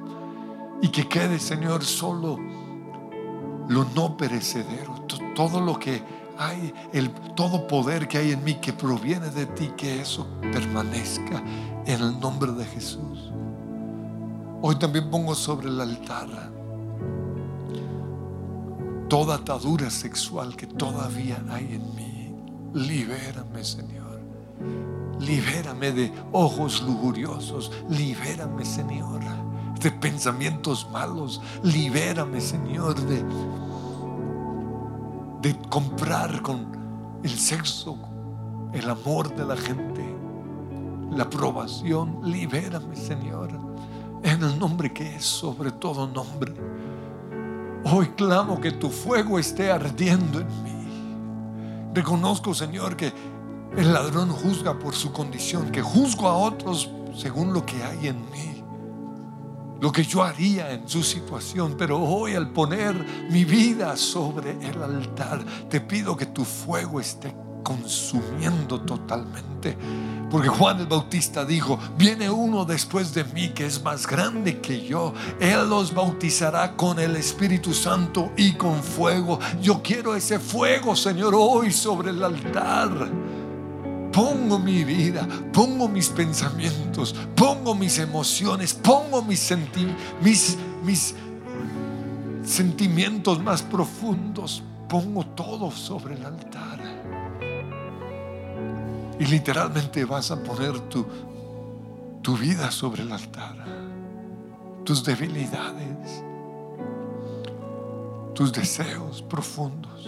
y 0.84 0.89
que 0.89 1.08
quede, 1.08 1.39
Señor, 1.39 1.82
solo 1.86 2.38
lo 3.69 3.86
no 3.96 4.17
perecedero, 4.17 4.96
todo 5.34 5.62
lo 5.62 5.80
que 5.80 6.04
hay, 6.38 6.74
el 6.91 7.10
todo 7.36 7.65
poder 7.67 8.10
que 8.10 8.17
hay 8.17 8.34
en 8.34 8.43
mí 8.43 8.56
que 8.56 8.74
proviene 8.74 9.30
de 9.30 9.46
ti, 9.46 9.72
que 9.78 10.02
eso 10.02 10.28
permanezca 10.41 11.41
en 11.86 12.02
el 12.02 12.19
nombre 12.19 12.52
de 12.52 12.65
Jesús. 12.65 13.32
Hoy 14.62 14.76
también 14.76 15.10
pongo 15.10 15.34
sobre 15.36 15.69
el 15.69 15.80
altar 15.80 16.28
toda 19.08 19.36
atadura 19.36 19.89
sexual 19.89 20.54
que 20.58 20.67
todavía 20.67 21.41
hay 21.50 21.76
en 21.76 21.96
mí. 21.96 22.36
Libérame, 22.74 23.63
Señor. 23.63 24.19
Libérame 25.22 25.93
de 25.93 26.12
ojos 26.34 26.82
lujuriosos. 26.82 27.72
Libérame, 27.89 28.65
Señor, 28.65 29.22
de 29.84 29.91
pensamientos 29.91 30.88
malos. 30.91 31.41
Libérame, 31.62 32.41
Señor, 32.41 32.96
de, 33.02 33.24
de 35.41 35.60
comprar 35.69 36.41
con 36.41 36.65
el 37.24 37.38
sexo 37.38 37.98
el 38.74 38.89
amor 38.89 39.36
de 39.36 39.46
la 39.46 39.58
gente, 39.58 40.04
la 41.12 41.24
aprobación. 41.24 42.19
Libérame, 42.24 42.96
Señor, 42.96 43.52
en 44.24 44.41
el 44.41 44.58
nombre 44.58 44.91
que 44.91 45.17
es 45.17 45.26
sobre 45.26 45.72
todo 45.72 46.08
nombre 46.08 46.54
Hoy 47.86 48.08
clamo 48.15 48.62
que 48.62 48.72
tu 48.72 48.89
fuego 48.89 49.38
esté 49.38 49.69
ardiendo 49.69 50.39
en 50.39 50.63
mí. 50.63 51.91
Reconozco, 51.93 52.54
Señor, 52.54 52.96
que 52.96 53.12
el 53.76 53.91
ladrón 53.91 54.30
juzga 54.30 54.80
por 54.80 54.96
su 54.96 55.12
condición, 55.12 55.69
que 55.69 55.82
juzgo 55.82 56.28
a 56.30 56.38
otros 56.38 56.89
según 57.15 57.54
lo 57.54 57.65
que 57.65 57.84
hay 57.84 58.08
en 58.08 58.22
mí, 58.32 58.53
lo 59.84 59.91
que 59.91 60.06
yo 60.06 60.24
haría 60.24 60.72
en 60.72 60.88
su 60.88 61.04
situación. 61.04 61.76
Pero 61.78 62.00
hoy 62.02 62.36
al 62.36 62.52
poner 62.52 62.96
mi 63.30 63.43
vida 63.43 63.98
sobre 63.98 64.52
el 64.52 64.82
altar, 64.82 65.43
te 65.69 65.82
pido 65.82 66.15
que 66.15 66.28
tu 66.28 66.46
fuego 66.46 67.02
esté 67.02 67.36
consumiendo 67.63 68.80
totalmente 68.80 69.76
porque 70.34 70.50
Juan 70.50 70.80
el 70.80 70.88
Bautista 70.88 71.46
dijo, 71.46 71.78
viene 71.96 72.28
uno 72.28 72.65
después 72.65 73.13
de 73.13 73.24
mí 73.24 73.50
que 73.50 73.67
es 73.67 73.84
más 73.84 74.08
grande 74.08 74.60
que 74.62 74.84
yo. 74.84 75.13
Él 75.39 75.69
los 75.69 75.93
bautizará 75.93 76.76
con 76.76 76.98
el 76.98 77.15
Espíritu 77.17 77.72
Santo 77.72 78.32
y 78.36 78.54
con 78.54 78.82
fuego. 78.82 79.39
Yo 79.62 79.84
quiero 79.84 80.15
ese 80.15 80.39
fuego, 80.39 80.96
Señor, 80.96 81.36
hoy 81.38 81.72
sobre 81.72 82.10
el 82.10 82.24
altar. 82.24 83.12
Pongo 84.13 84.60
mi 84.60 84.84
vida, 84.84 85.28
pongo 85.52 85.89
mis 85.89 86.10
pensamientos, 86.10 87.15
pongo 87.36 87.73
mis 87.73 87.97
emociones, 87.97 88.73
pongo 88.76 89.23
mis, 89.23 89.52
mis, 90.21 90.58
mis 90.84 91.15
sentimientos 92.43 93.41
más 93.41 93.63
profundos. 93.63 94.63
Pongo 94.88 95.26
todo 95.26 95.71
sobre 95.71 96.13
el 96.13 96.26
altar. 96.26 96.80
Y 99.19 99.26
literalmente 99.26 100.06
vas 100.06 100.30
a 100.30 100.43
poner 100.43 100.80
tu, 100.82 101.06
tu 102.21 102.38
vida 102.38 102.69
sobre 102.69 103.02
el 103.02 103.12
altar. 103.12 103.56
Tus 104.84 105.04
debilidades. 105.04 106.23
Tus 108.36 108.54
deseos 108.54 109.23
profundos. 109.23 110.08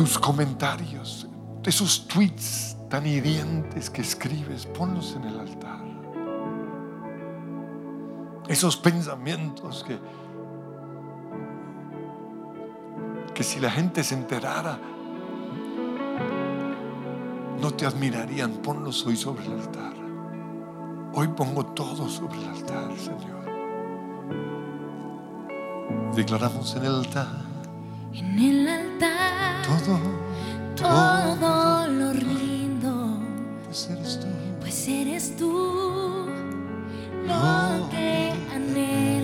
Tus 0.00 0.18
comentarios. 0.18 1.28
Esos 1.62 2.08
tweets 2.08 2.74
tan 2.88 3.06
hirientes 3.06 3.90
que 3.90 4.00
escribes. 4.00 4.64
Ponlos 4.64 5.14
en 5.14 5.24
el 5.24 5.38
altar. 5.38 5.84
Esos 8.48 8.78
pensamientos 8.78 9.84
que, 9.86 9.98
que 13.34 13.42
si 13.42 13.60
la 13.60 13.70
gente 13.70 14.02
se 14.02 14.14
enterara, 14.14 14.80
no 17.60 17.70
te 17.72 17.84
admirarían, 17.84 18.52
ponlos 18.52 19.04
hoy 19.04 19.18
sobre 19.18 19.44
el 19.44 19.52
altar. 19.52 19.92
Hoy 21.12 21.28
pongo 21.28 21.66
todo 21.66 22.08
sobre 22.08 22.38
el 22.38 22.44
altar, 22.46 22.90
Señor. 22.96 23.44
Declaramos 26.14 26.74
en 26.76 26.84
el 26.86 26.94
altar. 26.94 27.49
En 28.12 28.38
el 28.38 28.68
altar. 28.68 29.62
Todo. 29.64 29.98
Todo, 30.76 31.86
lo 31.86 32.12
rindo. 32.12 33.18
Pues 33.64 33.88
eres 33.90 34.20
tú. 34.20 34.26
Pues 34.60 34.88
eres 34.88 35.36
tú. 35.36 36.26
Lo 37.26 37.88
que 37.90 38.32
anhelo. 38.54 39.19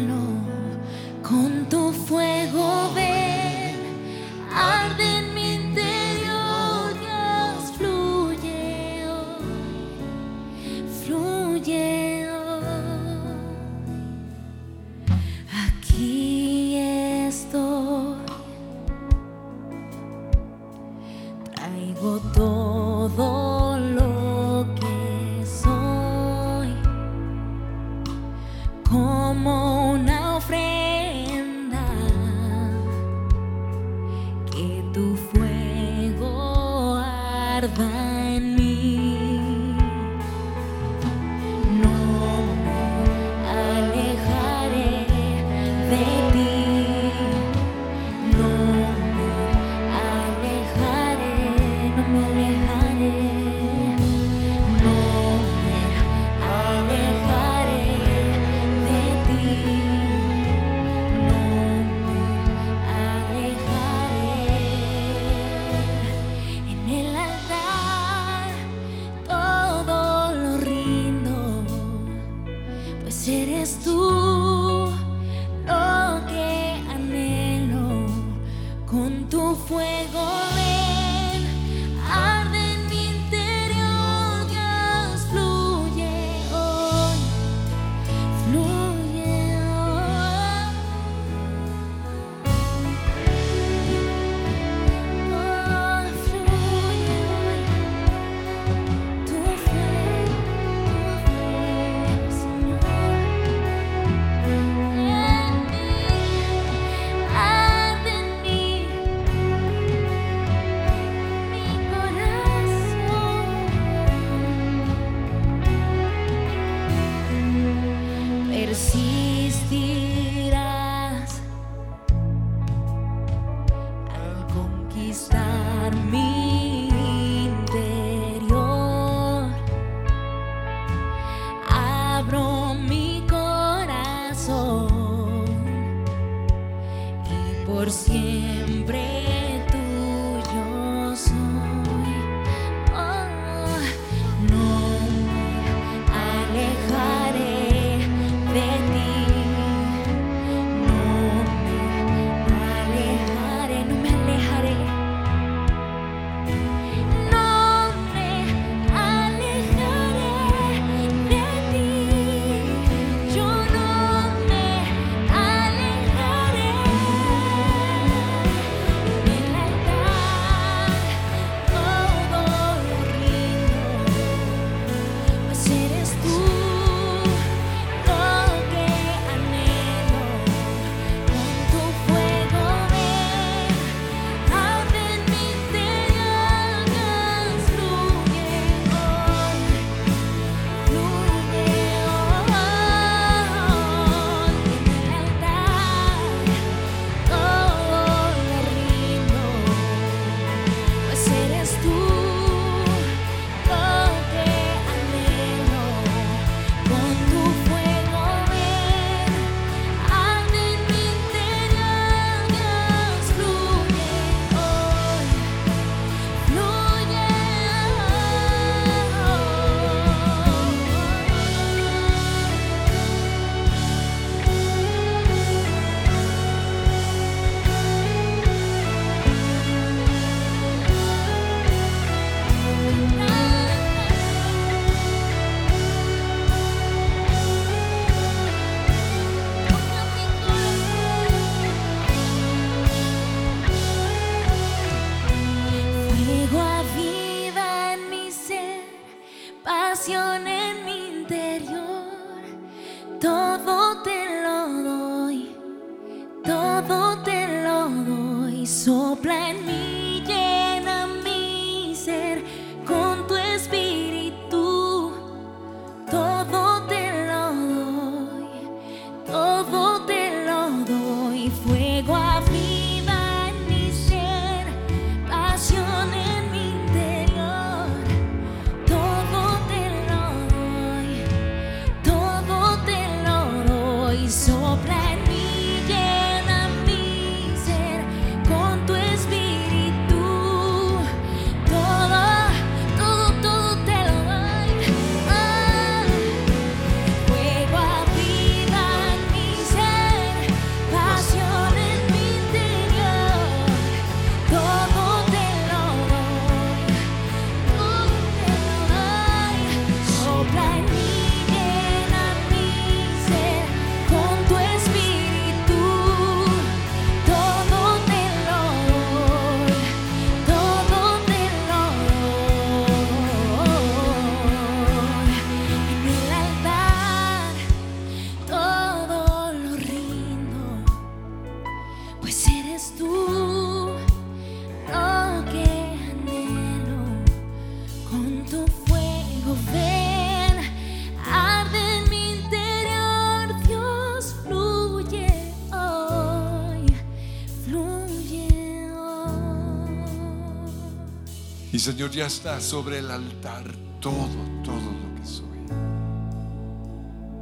Señor, 351.86 352.10
ya 352.10 352.26
está 352.26 352.60
sobre 352.60 352.98
el 352.98 353.08
altar 353.12 353.62
todo, 354.00 354.26
todo 354.64 354.74
lo 354.74 355.14
que 355.14 355.24
soy. 355.24 355.60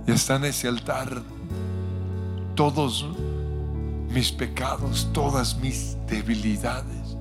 Ya 0.06 0.12
está 0.12 0.36
en 0.36 0.44
ese 0.44 0.68
altar 0.68 1.22
todos 2.54 3.06
mis 4.10 4.30
pecados, 4.30 5.08
todas 5.14 5.56
mis 5.56 5.96
debilidades, 6.06 7.16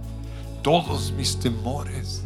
todos 0.62 1.14
mis 1.14 1.40
temores, 1.40 2.26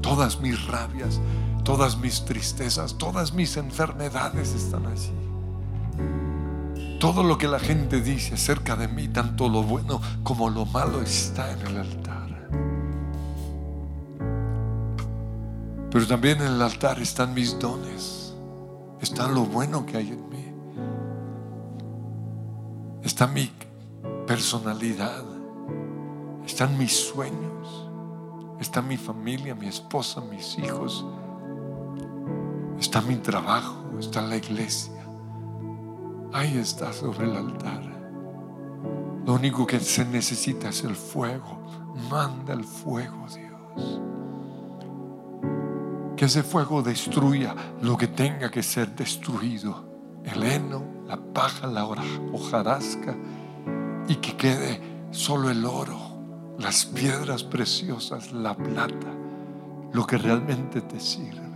todas 0.00 0.40
mis 0.40 0.66
rabias, 0.66 1.20
todas 1.62 1.98
mis 1.98 2.24
tristezas, 2.24 2.96
todas 2.96 3.34
mis 3.34 3.58
enfermedades 3.58 4.54
están 4.54 4.86
allí. 4.86 5.12
Todo 6.98 7.22
lo 7.22 7.36
que 7.36 7.46
la 7.46 7.60
gente 7.60 8.00
dice 8.00 8.36
acerca 8.36 8.74
de 8.74 8.88
mí, 8.88 9.06
tanto 9.08 9.50
lo 9.50 9.62
bueno 9.62 10.00
como 10.22 10.48
lo 10.48 10.64
malo, 10.64 11.02
está 11.02 11.52
en 11.52 11.66
el 11.66 11.76
altar. 11.76 12.07
Pero 15.98 16.06
también 16.06 16.40
en 16.40 16.46
el 16.46 16.62
altar 16.62 17.00
están 17.00 17.34
mis 17.34 17.58
dones. 17.58 18.32
Está 19.00 19.26
lo 19.26 19.44
bueno 19.44 19.84
que 19.84 19.96
hay 19.96 20.10
en 20.10 20.28
mí. 20.28 20.44
Está 23.02 23.26
mi 23.26 23.50
personalidad. 24.24 25.24
Están 26.46 26.78
mis 26.78 26.92
sueños. 26.92 27.90
Está 28.60 28.80
mi 28.80 28.96
familia, 28.96 29.56
mi 29.56 29.66
esposa, 29.66 30.20
mis 30.20 30.56
hijos. 30.60 31.04
Está 32.78 33.00
mi 33.00 33.16
trabajo. 33.16 33.98
Está 33.98 34.22
la 34.22 34.36
iglesia. 34.36 35.04
Ahí 36.32 36.58
está 36.58 36.92
sobre 36.92 37.24
el 37.24 37.34
altar. 37.34 37.82
Lo 39.26 39.34
único 39.34 39.66
que 39.66 39.80
se 39.80 40.04
necesita 40.04 40.68
es 40.68 40.84
el 40.84 40.94
fuego. 40.94 41.58
Manda 42.08 42.54
el 42.54 42.62
fuego, 42.62 43.26
Dios. 43.34 44.00
Que 46.18 46.24
ese 46.24 46.42
fuego 46.42 46.82
destruya 46.82 47.54
lo 47.80 47.96
que 47.96 48.08
tenga 48.08 48.50
que 48.50 48.62
ser 48.62 48.92
destruido. 48.96 49.84
El 50.24 50.42
heno, 50.42 50.82
la 51.06 51.16
paja, 51.16 51.68
la 51.68 51.86
hojarasca. 51.86 53.16
Y 54.08 54.16
que 54.16 54.36
quede 54.36 54.80
solo 55.12 55.48
el 55.48 55.64
oro, 55.64 55.96
las 56.58 56.86
piedras 56.86 57.44
preciosas, 57.44 58.32
la 58.32 58.56
plata, 58.56 59.14
lo 59.92 60.04
que 60.06 60.18
realmente 60.18 60.80
te 60.80 60.98
sirve. 60.98 61.48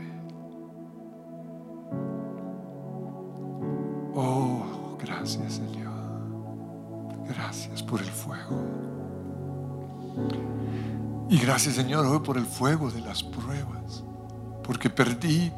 Oh, 4.14 4.96
gracias 5.00 5.54
Señor. 5.54 5.92
Gracias 7.26 7.82
por 7.82 8.00
el 8.00 8.06
fuego. 8.06 8.62
Y 11.28 11.38
gracias 11.38 11.74
Señor 11.74 12.06
hoy 12.06 12.20
por 12.20 12.36
el 12.36 12.46
fuego 12.46 12.90
de 12.92 13.00
las 13.00 13.24
pruebas, 13.24 14.04
porque 14.72 14.88
perdí 14.88 15.52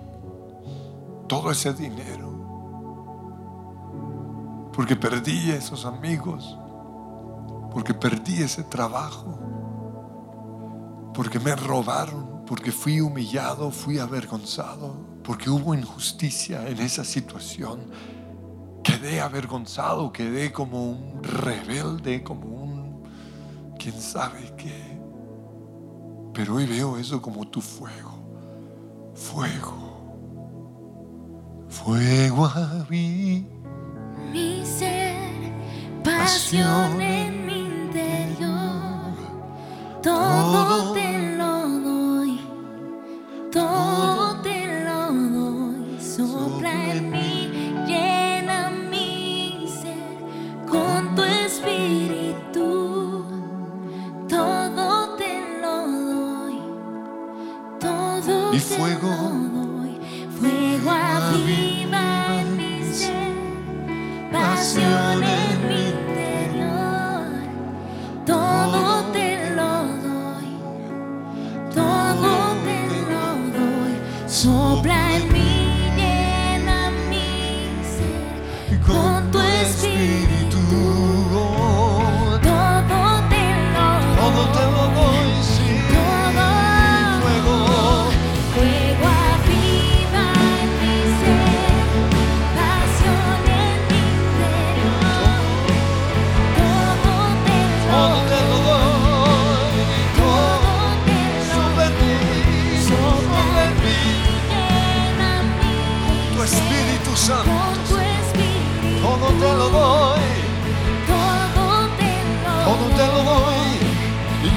todo 1.29 1.53
ese 1.53 1.73
dinero, 1.73 2.33
porque 4.73 4.97
perdí 4.97 5.53
esos 5.53 5.85
amigos, 5.85 6.59
porque 7.71 7.95
perdí 7.95 8.43
ese 8.43 8.65
trabajo, 8.65 9.39
porque 11.15 11.39
me 11.39 11.55
robaron, 11.55 12.45
porque 12.45 12.73
fui 12.73 13.01
humillado, 13.01 13.71
fui 13.71 14.01
avergonzado, 14.01 14.97
porque 15.23 15.49
hubo 15.49 15.77
injusticia 15.77 16.69
en 16.69 16.81
esa 16.81 17.05
situación. 17.05 17.83
Quedé 18.83 19.21
avergonzado, 19.21 20.13
quedé 20.13 20.51
como 20.51 20.91
un 20.91 21.23
rebelde, 21.23 22.25
como 22.25 22.49
un 22.49 23.05
quién 23.79 23.95
sabe 23.95 24.53
qué. 24.57 24.99
Pero 26.33 26.57
hoy 26.57 26.67
veo 26.67 26.99
eso 26.99 27.23
como 27.23 27.47
tu 27.47 27.61
fuego, 27.61 28.14
fuego, 29.15 29.75
fuego 31.69 32.47
a 32.47 32.87
mí. 32.89 33.47
Mi 34.33 34.65
ser, 34.65 35.53
pasión 36.03 37.01
en 37.01 37.47
mi 37.47 37.61
interior, 37.61 39.15
todo 40.03 40.93
te 40.93 41.34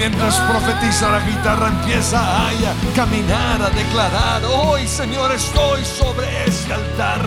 mientras 0.10 0.40
profetiza 0.40 1.10
la 1.10 1.20
guitarra 1.20 1.68
empieza 1.68 2.20
a 2.22 2.50
caminar, 2.96 3.62
a 3.62 3.70
declarar, 3.70 4.42
hoy 4.46 4.88
Señor 4.88 5.34
estoy 5.34 5.84
sobre 5.84 6.46
ese 6.46 6.72
altar, 6.72 7.20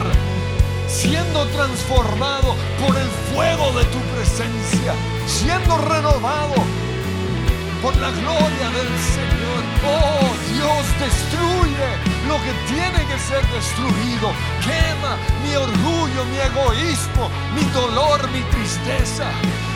siendo 0.89 1.45
transformado 1.49 2.57
por 2.81 2.97
el 2.97 3.09
fuego 3.35 3.70
de 3.72 3.85
tu 3.85 3.99
presencia, 4.14 4.95
siendo 5.26 5.76
renovado 5.76 6.55
por 7.83 7.95
la 7.97 8.11
gloria 8.12 8.68
del 8.72 8.93
Señor. 9.12 9.61
Oh 9.85 10.31
Dios, 10.49 10.85
destruye 11.01 11.89
lo 12.28 12.37
que 12.37 12.53
tiene 12.72 13.05
que 13.11 13.18
ser 13.18 13.45
destruido. 13.53 14.33
Quema 14.64 15.16
mi 15.43 15.55
orgullo, 15.55 16.24
mi 16.31 16.39
egoísmo, 16.39 17.28
mi 17.55 17.64
dolor, 17.72 18.26
mi 18.31 18.41
tristeza, 18.55 19.26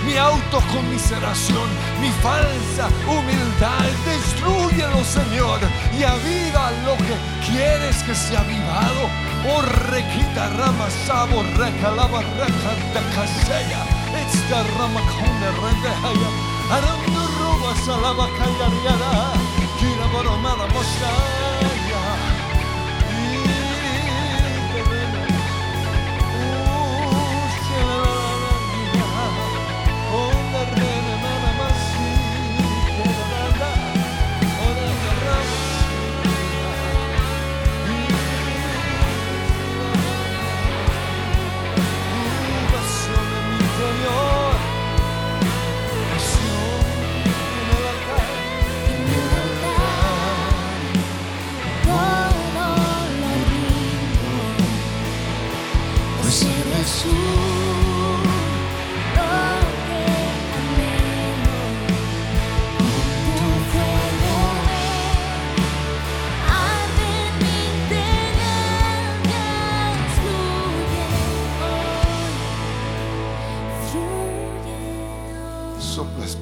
mi 0.04 0.16
autocomiseración, 0.16 1.68
mi 2.00 2.10
falsa 2.22 2.88
humildad. 3.08 3.84
Destruyelo, 4.04 5.04
Señor, 5.04 5.60
y 5.98 6.02
aviva 6.02 6.70
lo 6.84 6.96
que 6.96 7.16
quieres 7.46 8.02
que 8.02 8.14
sea 8.14 8.40
avivado. 8.40 9.08
Oh, 9.46 9.62
requita 9.90 10.48
rama 10.56 10.88
sabo, 11.06 11.42
reca 11.56 11.90
lava, 11.90 12.20
reca 12.38 12.70
de 12.94 13.02
casella. 13.14 13.82
Esta 14.24 14.62
rama 14.78 15.00
con 15.00 15.34
rendehaya. 15.62 16.30
Arando 16.70 17.20
roba 17.38 17.74
salaba 17.84 18.28
callariada. 18.38 19.32
Kira 19.78 20.06
boromada 20.12 20.66
mosaya. 20.68 21.53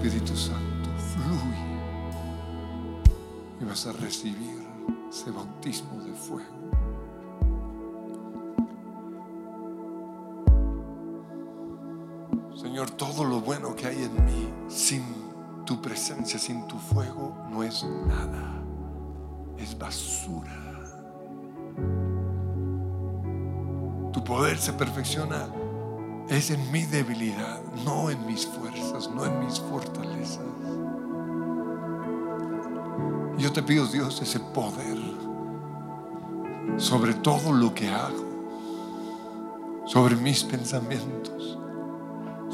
Espíritu 0.02 0.36
Santo, 0.36 0.90
fluye. 1.12 1.62
Y 3.60 3.64
vas 3.64 3.86
a 3.86 3.92
recibir 3.92 4.66
ese 5.08 5.30
bautismo 5.30 6.02
de 6.02 6.12
fuego. 6.12 6.71
Señor, 12.62 12.92
todo 12.92 13.24
lo 13.24 13.40
bueno 13.40 13.74
que 13.74 13.88
hay 13.88 14.04
en 14.04 14.24
mí, 14.24 14.48
sin 14.68 15.02
tu 15.66 15.82
presencia, 15.82 16.38
sin 16.38 16.68
tu 16.68 16.78
fuego, 16.78 17.36
no 17.50 17.64
es 17.64 17.84
nada. 18.06 18.62
Es 19.58 19.76
basura. 19.76 20.56
Tu 24.12 24.22
poder 24.22 24.58
se 24.58 24.72
perfecciona 24.74 25.48
es 26.28 26.52
en 26.52 26.70
mi 26.70 26.84
debilidad, 26.84 27.60
no 27.84 28.10
en 28.10 28.24
mis 28.26 28.46
fuerzas, 28.46 29.10
no 29.10 29.26
en 29.26 29.44
mis 29.44 29.58
fortalezas. 29.58 30.46
Yo 33.38 33.52
te 33.52 33.62
pido, 33.64 33.88
Dios, 33.88 34.22
ese 34.22 34.38
poder 34.38 34.98
sobre 36.76 37.14
todo 37.14 37.52
lo 37.52 37.74
que 37.74 37.88
hago, 37.88 38.24
sobre 39.84 40.14
mis 40.14 40.44
pensamientos, 40.44 41.41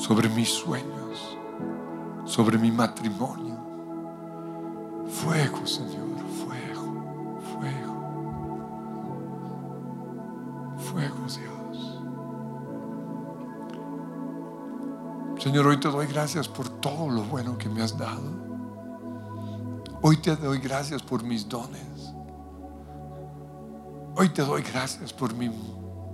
sobre 0.08 0.30
mis 0.30 0.48
sueños, 0.48 1.36
sobre 2.24 2.56
mi 2.56 2.72
matrimonio. 2.72 3.58
Fuego, 5.06 5.66
Señor, 5.66 6.16
fuego, 6.46 7.42
fuego, 7.60 7.94
fuego, 10.78 11.18
Dios. 11.26 12.00
Señor, 15.38 15.66
hoy 15.66 15.78
te 15.78 15.88
doy 15.88 16.06
gracias 16.06 16.48
por 16.48 16.70
todo 16.80 17.10
lo 17.10 17.24
bueno 17.24 17.58
que 17.58 17.68
me 17.68 17.82
has 17.82 17.98
dado. 17.98 18.22
Hoy 20.00 20.16
te 20.16 20.34
doy 20.36 20.58
gracias 20.58 21.02
por 21.02 21.22
mis 21.22 21.46
dones. 21.46 22.14
Hoy 24.16 24.30
te 24.30 24.40
doy 24.40 24.62
gracias 24.62 25.12
por 25.12 25.34
mi 25.34 25.50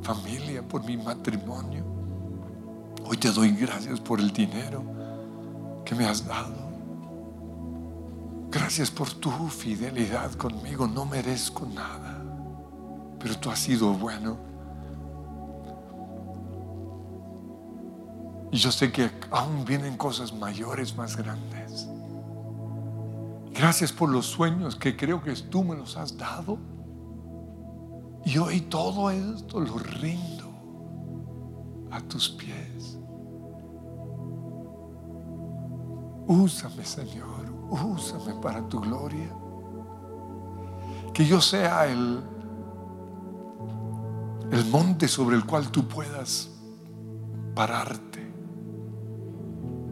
familia, 0.03 0.66
por 0.66 0.82
mi 0.82 0.97
matrimonio. 0.97 2.03
Hoy 3.07 3.18
te 3.18 3.30
doy 3.30 3.50
gracias 3.50 4.00
por 4.00 4.18
el 4.18 4.32
dinero. 4.32 4.82
que 5.84 5.94
me 5.94 6.07
has 6.07 6.26
dado. 6.26 6.55
Gracias 8.50 8.90
por 8.90 9.12
tu 9.12 9.30
fidelidad 9.48 10.32
conmigo. 10.32 10.86
No 10.86 11.05
merezco 11.05 11.66
nada, 11.66 12.22
pero 13.18 13.38
tú 13.38 13.50
has 13.50 13.59
sido 13.59 13.92
bueno. 13.92 14.38
Y 18.50 18.57
yo 18.57 18.72
sé 18.72 18.90
que 18.90 19.11
aún 19.30 19.66
vienen 19.66 19.98
cosas 19.98 20.32
mayores, 20.32 20.96
más 20.96 21.16
grandes. 21.16 21.86
Gracias 23.52 23.92
por 23.92 24.09
los 24.09 24.24
sueños 24.24 24.74
que 24.76 24.96
creo 24.96 25.22
que 25.22 25.34
tú 25.34 25.62
me 25.62 25.76
los 25.76 25.98
has 25.98 26.16
dado. 26.16 26.57
Y 28.24 28.38
hoy 28.38 28.62
todo 28.62 29.11
esto 29.11 29.61
lo 29.61 29.78
rindo 29.78 30.34
a 31.95 32.01
tus 32.01 32.28
pies. 32.28 32.99
Úsame, 36.26 36.84
Señor, 36.84 37.53
úsame 37.70 38.34
para 38.42 38.66
tu 38.68 38.80
gloria. 38.80 39.30
Que 41.12 41.24
yo 41.24 41.40
sea 41.40 41.86
el, 41.86 42.20
el 44.51 44.64
monte 44.66 45.07
sobre 45.07 45.36
el 45.36 45.47
cual 45.47 45.70
tú 45.70 45.86
puedas 45.86 46.51
pararte. 47.55 48.24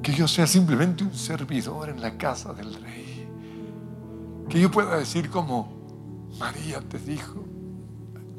Que 0.02 0.12
yo 0.12 0.26
sea 0.26 0.48
simplemente 0.48 1.04
un 1.04 1.14
servidor 1.14 1.90
en 1.90 2.00
la 2.00 2.18
casa 2.18 2.52
del 2.52 2.74
rey. 2.74 3.28
Que 4.48 4.60
yo 4.60 4.70
pueda 4.70 4.96
decir 4.96 5.30
como 5.30 6.30
María 6.40 6.80
te 6.80 6.98
dijo, 6.98 7.44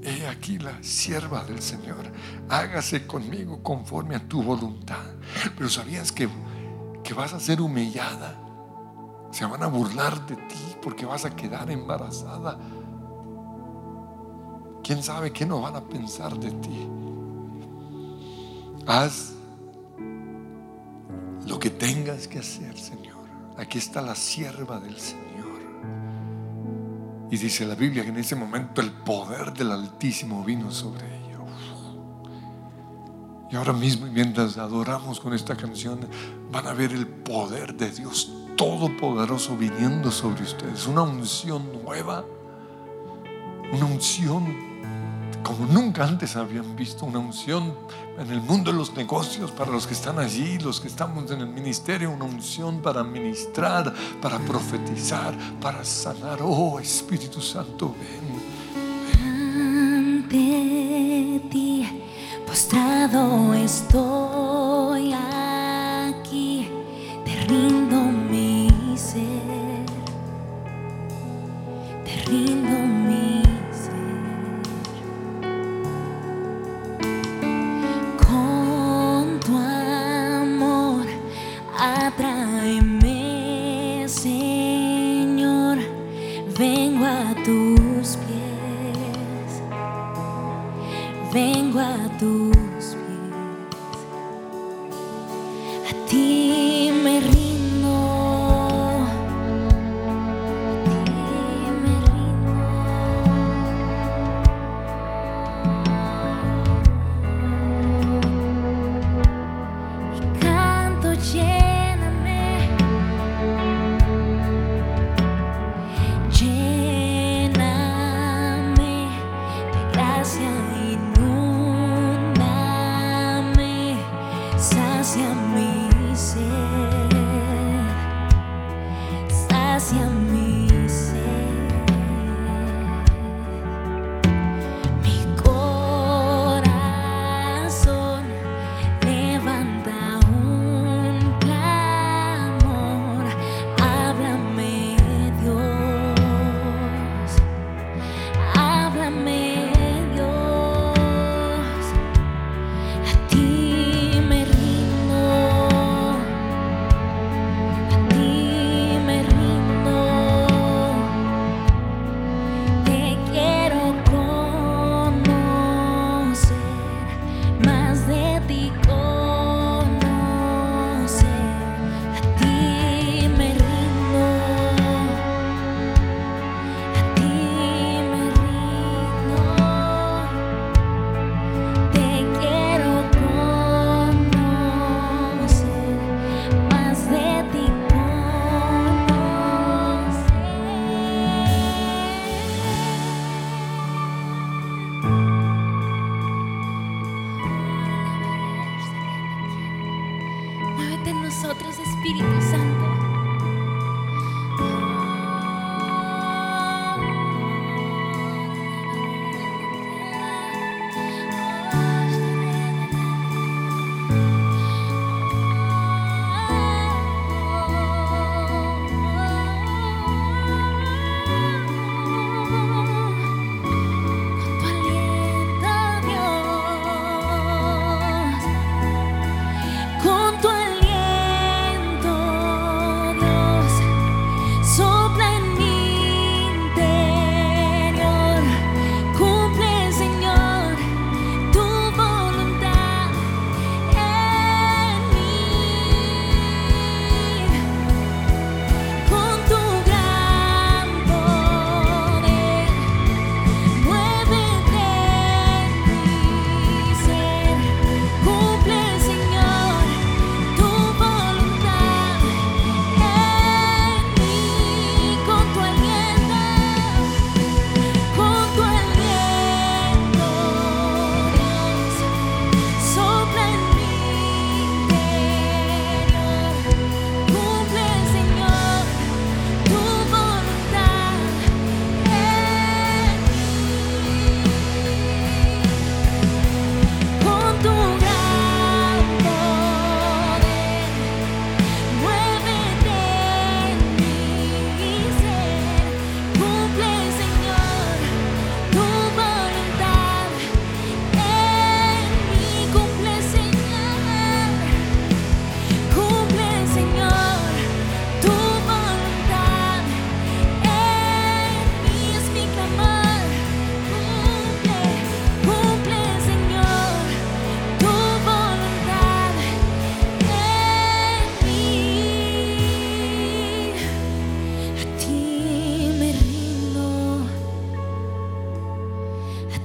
he 0.06 0.28
aquí 0.28 0.60
la 0.60 0.82
sierva 0.84 1.44
del 1.44 1.62
Señor, 1.62 2.12
hágase 2.50 3.08
conmigo 3.08 3.62
conforme 3.64 4.16
a 4.16 4.28
tu 4.28 4.44
voluntad. 4.44 5.06
Pero 5.58 5.70
sabías 5.70 6.12
que, 6.12 6.30
que 7.04 7.14
vas 7.14 7.34
a 7.34 7.40
ser 7.40 7.62
humillada, 7.62 8.40
se 9.32 9.46
van 9.46 9.64
a 9.64 9.68
burlar 9.68 10.26
de 10.28 10.36
ti 10.36 10.76
porque 10.82 11.06
vas 11.06 11.26
a 11.26 11.36
quedar 11.36 11.72
embarazada. 11.72 12.60
¿Quién 14.84 15.02
sabe 15.02 15.32
qué 15.32 15.46
no 15.46 15.62
van 15.62 15.76
a 15.76 15.82
pensar 15.82 16.38
de 16.38 16.52
ti? 16.52 16.88
Haz 18.86 19.34
lo 21.48 21.58
que 21.58 21.70
tengas 21.70 22.28
que 22.28 22.40
hacer, 22.40 22.78
Señor. 22.78 23.24
Aquí 23.58 23.78
está 23.78 24.02
la 24.02 24.16
sierva 24.16 24.80
del 24.80 24.98
Señor. 25.00 25.33
Y 27.34 27.38
dice 27.38 27.66
la 27.66 27.74
Biblia 27.74 28.04
que 28.04 28.10
en 28.10 28.18
ese 28.18 28.36
momento 28.36 28.80
el 28.80 28.92
poder 28.92 29.54
del 29.54 29.72
Altísimo 29.72 30.44
vino 30.44 30.70
sobre 30.70 31.08
ella. 31.08 31.40
Y 33.50 33.56
ahora 33.56 33.74
mismo, 33.74 34.06
mientras 34.06 34.60
adoramos 34.60 35.20
con 35.20 35.34
esta 35.34 35.56
canción, 35.56 36.02
van 36.52 36.68
a 36.68 36.74
ver 36.74 36.92
el 36.92 37.08
poder 37.08 37.74
de 37.74 37.90
Dios 37.90 38.32
Todopoderoso 38.56 39.58
viniendo 39.58 40.12
sobre 40.12 40.44
ustedes. 40.44 40.86
Una 40.86 41.02
unción 41.02 41.72
nueva. 41.84 42.24
Una 43.72 43.86
unción 43.86 44.73
como 45.44 45.66
nunca 45.66 46.06
antes 46.06 46.36
habían 46.36 46.76
visto 46.76 47.06
una 47.06 47.20
unción 47.20 47.76
en 48.18 48.32
el 48.32 48.42
mundo 48.42 48.72
de 48.72 48.78
los 48.78 48.96
negocios 48.96 49.52
para 49.52 49.72
los 49.72 49.86
que 49.86 49.94
están 49.94 50.18
allí, 50.18 50.58
los 50.60 50.80
que 50.80 50.88
estamos 50.88 51.30
en 51.32 51.42
el 51.42 51.48
ministerio, 51.48 52.12
una 52.12 52.26
unción 52.26 52.82
para 52.82 53.04
ministrar, 53.04 53.94
para 54.22 54.40
profetizar, 54.40 55.36
para 55.60 55.84
sanar. 55.84 56.40
Oh 56.42 56.80
Espíritu 56.80 57.42
Santo, 57.42 57.94
ven. 58.00 58.42
Ante 59.22 61.42
ti, 61.52 61.86
postrado 62.48 63.54
estoy 63.54 65.14
aquí, 65.14 66.70
te 67.26 67.36
rindo 67.48 67.98
mi 68.32 68.70
ser, 68.96 69.86
te 72.06 72.30
rindo 72.30 72.88
mi 72.88 72.93
tú. 92.24 92.53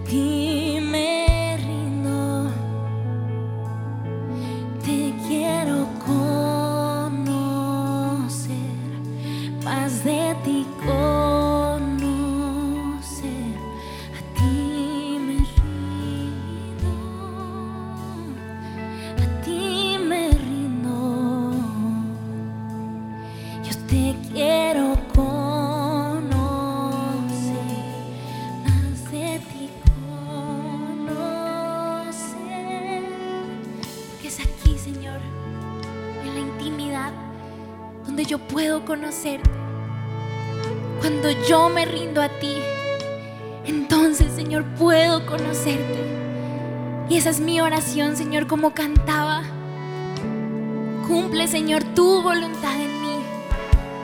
Ti 0.09 0.48
conocerte. 38.89 39.49
Cuando 40.99 41.31
yo 41.47 41.69
me 41.69 41.85
rindo 41.85 42.21
a 42.21 42.29
ti, 42.29 42.57
entonces, 43.65 44.33
Señor, 44.33 44.65
puedo 44.77 45.25
conocerte. 45.27 46.01
Y 47.09 47.19
esa 47.19 47.31
es 47.31 47.39
mi 47.39 47.61
oración, 47.61 48.17
Señor, 48.17 48.49
como 48.49 48.75
cantaba. 48.75 49.45
Cumple, 51.07 51.47
Señor, 51.47 51.85
tu 51.95 52.23
voluntad 52.23 52.75
en 52.75 53.01
mí, 53.01 53.17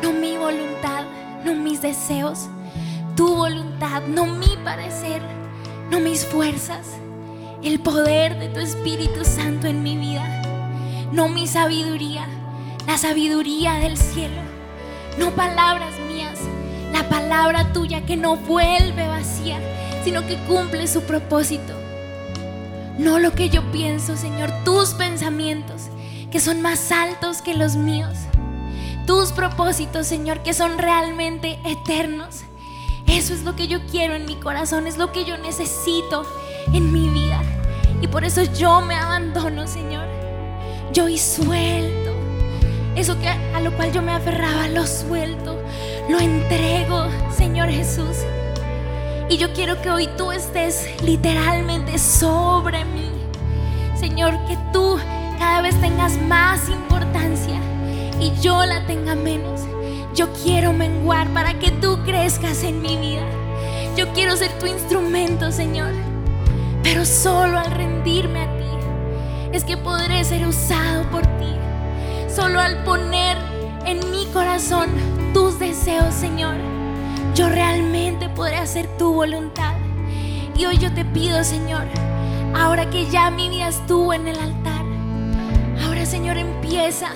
no 0.01 0.13
mi 0.13 0.37
voluntad, 0.37 1.05
no 1.45 1.57
mis 1.57 1.83
deseos 1.83 2.49
tu 3.17 3.33
voluntad, 3.35 4.03
no 4.09 4.27
mi 4.27 4.57
parecer, 4.65 5.23
no 5.91 6.01
mis 6.01 6.27
fuerzas, 6.27 6.87
el 7.63 7.79
poder 7.81 8.39
de 8.39 8.49
tu 8.49 8.59
Espíritu 8.59 9.25
Santo 9.25 9.69
en 9.69 9.83
mi 9.83 9.97
vida, 9.97 10.43
no 11.13 11.29
mi 11.29 11.47
sabiduría, 11.47 12.27
la 12.87 12.99
sabiduría 12.99 13.75
del 13.75 13.97
cielo, 13.97 14.43
no 15.19 15.31
palabras 15.33 15.95
mías, 16.09 16.39
la 16.93 17.09
palabra 17.09 17.73
tuya 17.73 18.05
que 18.05 18.17
no 18.17 18.37
vuelve 18.37 19.07
vacía, 19.09 19.59
sino 20.05 20.27
que 20.27 20.37
cumple 20.47 20.87
su 20.87 21.03
propósito. 21.03 21.73
No 22.99 23.19
lo 23.19 23.33
que 23.33 23.49
yo 23.49 23.63
pienso, 23.73 24.17
Señor, 24.17 24.53
tus 24.65 24.91
pensamientos, 24.95 25.89
que 26.31 26.41
son 26.41 26.63
más 26.63 26.93
altos 26.93 27.43
que 27.43 27.55
los 27.55 27.77
míos. 27.77 28.17
Tus 29.07 29.33
propósitos, 29.33 30.07
Señor, 30.07 30.43
que 30.43 30.55
son 30.55 30.79
realmente 30.79 31.59
eternos. 31.65 32.43
Eso 33.07 33.35
es 33.35 33.43
lo 33.43 33.55
que 33.55 33.69
yo 33.69 33.85
quiero 33.87 34.15
en 34.15 34.27
mi 34.27 34.37
corazón, 34.37 34.87
es 34.87 34.97
lo 34.97 35.13
que 35.13 35.25
yo 35.25 35.37
necesito 35.39 36.25
en 36.73 36.93
mi 36.93 37.09
vida. 37.09 37.43
Y 38.01 38.07
por 38.07 38.25
eso 38.25 38.43
yo 38.43 38.81
me 38.81 38.95
abandono, 38.95 39.67
Señor. 39.67 40.07
Yo 40.93 41.09
y 41.09 41.19
suelto. 41.19 42.04
Eso 43.05 43.19
que 43.19 43.29
a 43.29 43.61
lo 43.61 43.71
cual 43.77 43.93
yo 43.93 44.01
me 44.01 44.13
aferraba, 44.13 44.67
lo 44.69 44.87
suelto. 44.87 45.63
Lo 46.09 46.19
entrego, 46.19 47.05
Señor 47.37 47.69
Jesús. 47.69 48.17
Y 49.29 49.37
yo 49.37 49.53
quiero 49.53 49.83
que 49.83 49.91
hoy 49.91 50.09
tú 50.17 50.33
estés 50.33 50.89
literalmente 51.03 51.99
sobre 51.99 52.83
mí. 52.87 53.11
Señor, 53.95 54.33
que 54.47 54.57
tú 54.73 54.99
cada 55.39 55.61
vez 55.61 55.79
tengas 55.83 56.17
más 56.17 56.67
importancia 56.71 57.61
y 58.19 58.33
yo 58.41 58.65
la 58.65 58.87
tenga 58.87 59.15
menos. 59.15 59.61
Yo 60.15 60.33
quiero 60.43 60.73
menguar 60.73 61.29
para 61.35 61.59
que 61.59 61.73
tú 61.73 61.99
crezcas 62.07 62.63
en 62.63 62.81
mi 62.81 62.97
vida. 62.97 63.27
Yo 63.99 64.15
quiero 64.15 64.35
ser 64.35 64.51
tu 64.59 64.65
instrumento, 64.65 65.53
Señor. 65.53 65.93
Pero 66.83 67.05
solo 67.05 67.59
al 67.59 67.71
rendirme 67.71 68.41
a 68.41 68.57
ti 68.57 69.53
es 69.53 69.63
que 69.63 69.77
podré 69.77 70.25
ser 70.25 70.47
usado 70.47 71.03
por 71.11 71.21
ti. 71.27 71.64
Solo 72.35 72.59
al 72.59 72.83
poner 72.83 73.37
en 73.87 74.11
mi 74.11 74.27
corazón 74.33 74.89
tus 75.33 75.61
deseos, 75.61 76.13
Señor, 76.13 76.57
yo 77.37 77.49
realmente 77.49 78.29
podré 78.29 78.57
hacer 78.57 78.89
tu 78.99 79.15
voluntad. 79.15 79.75
Y 80.57 80.65
hoy 80.65 80.79
yo 80.79 80.93
te 80.93 81.05
pido, 81.05 81.45
Señor, 81.45 81.85
ahora 82.53 82.91
que 82.91 83.07
ya 83.07 83.31
mi 83.31 83.49
vida 83.49 83.69
estuvo 83.69 84.13
en 84.13 84.27
el 84.27 84.37
altar, 84.37 84.85
ahora, 85.85 86.05
Señor, 86.05 86.37
empieza 86.37 87.07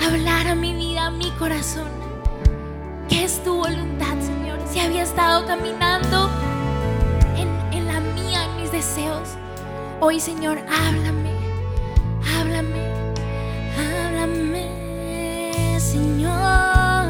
a 0.00 0.06
hablar 0.06 0.46
a 0.46 0.54
mi 0.54 0.72
vida, 0.72 1.06
a 1.06 1.10
mi 1.10 1.30
corazón. 1.32 1.88
¿Qué 3.10 3.24
es 3.24 3.44
tu 3.44 3.54
voluntad, 3.54 4.16
Señor? 4.18 4.60
Si 4.66 4.80
había 4.80 5.02
estado 5.02 5.46
caminando 5.46 6.30
en, 7.36 7.48
en 7.76 7.86
la 7.86 8.00
mía, 8.00 8.44
en 8.44 8.62
mis 8.62 8.72
deseos, 8.72 9.28
hoy, 10.00 10.18
Señor, 10.20 10.58
háblame, 10.70 11.32
háblame, 12.34 12.78
háblame, 12.80 12.97
Señor. 15.92 17.06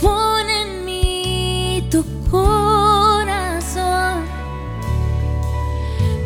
Pon 0.00 0.48
en 0.48 0.86
mí 0.86 1.86
tu 1.90 2.02
corazón, 2.30 4.24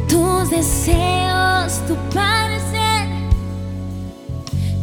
tus 0.09 0.51
deseos, 0.51 1.81
tu 1.89 1.97
parecer, 2.15 3.09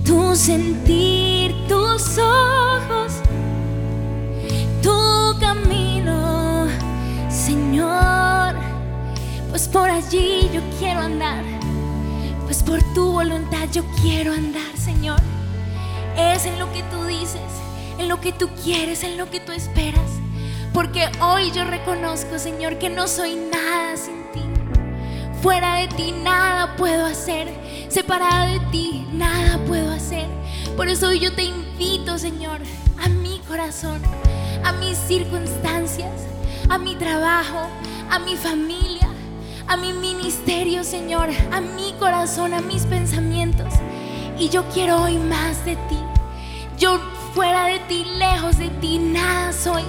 tu 0.03 0.35
sentir, 0.35 1.55
tus 1.69 2.17
ojos, 2.17 3.21
tu 4.83 5.39
camino, 5.39 6.67
Señor. 7.29 8.55
Pues 9.49 9.69
por 9.69 9.89
allí 9.89 10.49
yo 10.53 10.59
quiero 10.79 10.99
andar, 10.99 11.45
pues 12.45 12.61
por 12.61 12.83
tu 12.93 13.13
voluntad 13.13 13.69
yo 13.71 13.83
quiero 14.01 14.33
andar, 14.33 14.75
Señor. 14.75 15.21
Es 16.17 16.45
en 16.45 16.59
lo 16.59 16.71
que 16.71 16.83
tú 16.83 17.03
dices, 17.05 17.41
en 17.97 18.07
lo 18.07 18.19
que 18.19 18.31
tú 18.31 18.49
quieres, 18.63 19.03
en 19.03 19.17
lo 19.17 19.29
que 19.29 19.39
tú 19.39 19.51
esperas. 19.51 20.09
Porque 20.73 21.09
hoy 21.19 21.51
yo 21.51 21.63
reconozco, 21.65 22.39
Señor, 22.39 22.77
que 22.77 22.89
no 22.89 23.07
soy 23.07 23.35
nada 23.35 23.97
sin 23.97 24.23
ti. 24.31 24.41
Fuera 25.41 25.75
de 25.75 25.87
ti 25.89 26.13
nada 26.23 26.75
puedo 26.75 27.05
hacer. 27.05 27.49
Separada 27.89 28.47
de 28.47 28.59
ti 28.71 29.05
nada 29.11 29.59
puedo 29.67 29.91
hacer. 29.91 30.27
Por 30.77 30.87
eso 30.87 31.07
hoy 31.07 31.19
yo 31.19 31.33
te 31.33 31.43
invito, 31.43 32.17
Señor, 32.17 32.61
a 33.03 33.09
mi 33.09 33.39
corazón, 33.47 34.01
a 34.63 34.71
mis 34.73 34.97
circunstancias, 34.97 36.11
a 36.69 36.77
mi 36.77 36.95
trabajo, 36.95 37.67
a 38.09 38.19
mi 38.19 38.35
familia, 38.35 39.09
a 39.67 39.75
mi 39.75 39.91
ministerio, 39.93 40.83
Señor, 40.83 41.29
a 41.51 41.59
mi 41.59 41.93
corazón, 41.99 42.53
a 42.53 42.61
mis 42.61 42.85
pensamientos. 42.85 43.73
Y 44.41 44.49
yo 44.49 44.63
quiero 44.73 45.03
hoy 45.03 45.17
más 45.19 45.63
de 45.65 45.75
ti. 45.75 45.99
Yo 46.75 46.99
fuera 47.35 47.65
de 47.65 47.77
ti, 47.81 48.03
lejos 48.17 48.57
de 48.57 48.69
ti, 48.69 48.97
nada 48.97 49.53
soy. 49.53 49.83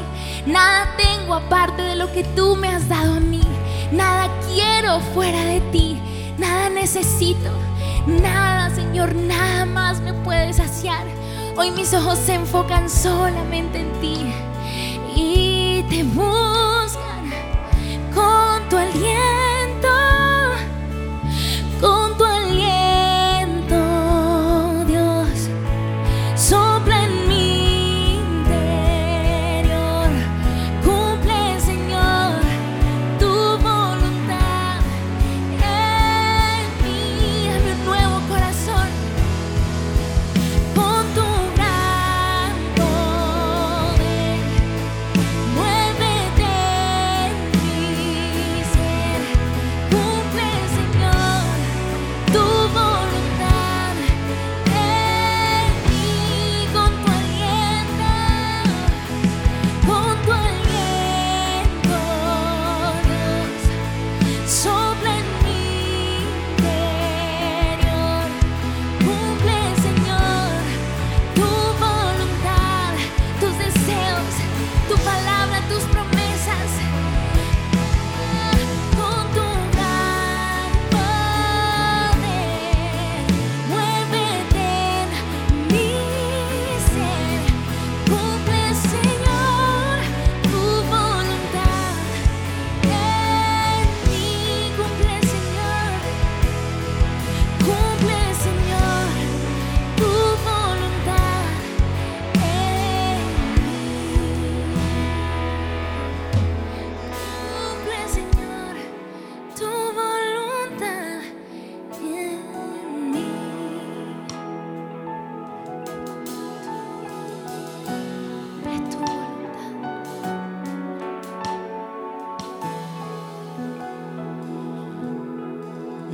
Nada 0.45 0.95
tengo 0.99 1.33
aparte 1.33 1.81
de 1.81 1.97
lo 1.97 2.13
que 2.13 2.23
tú 2.23 2.55
me 2.55 2.69
has 2.69 2.87
dado 2.87 3.15
a 3.15 3.21
mí. 3.21 3.41
Nada 3.93 4.29
quiero 4.53 5.01
fuera 5.15 5.43
de 5.47 5.63
ti. 5.73 5.99
Nada 6.37 6.69
necesito. 6.69 7.51
Nada, 8.07 8.69
Señor, 8.75 9.15
nada 9.15 9.65
más 9.65 10.03
me 10.03 10.13
puede 10.13 10.53
saciar. 10.53 11.07
Hoy 11.57 11.71
mis 11.71 11.95
ojos 11.95 12.19
se 12.19 12.35
enfocan 12.35 12.91
solamente 12.91 13.81
en 13.81 14.01
ti. 14.03 14.19
Y 15.17 15.83
te 15.89 16.03
buscan 16.03 17.33
con 18.15 18.69
tu 18.69 18.77
aliento. 18.77 19.42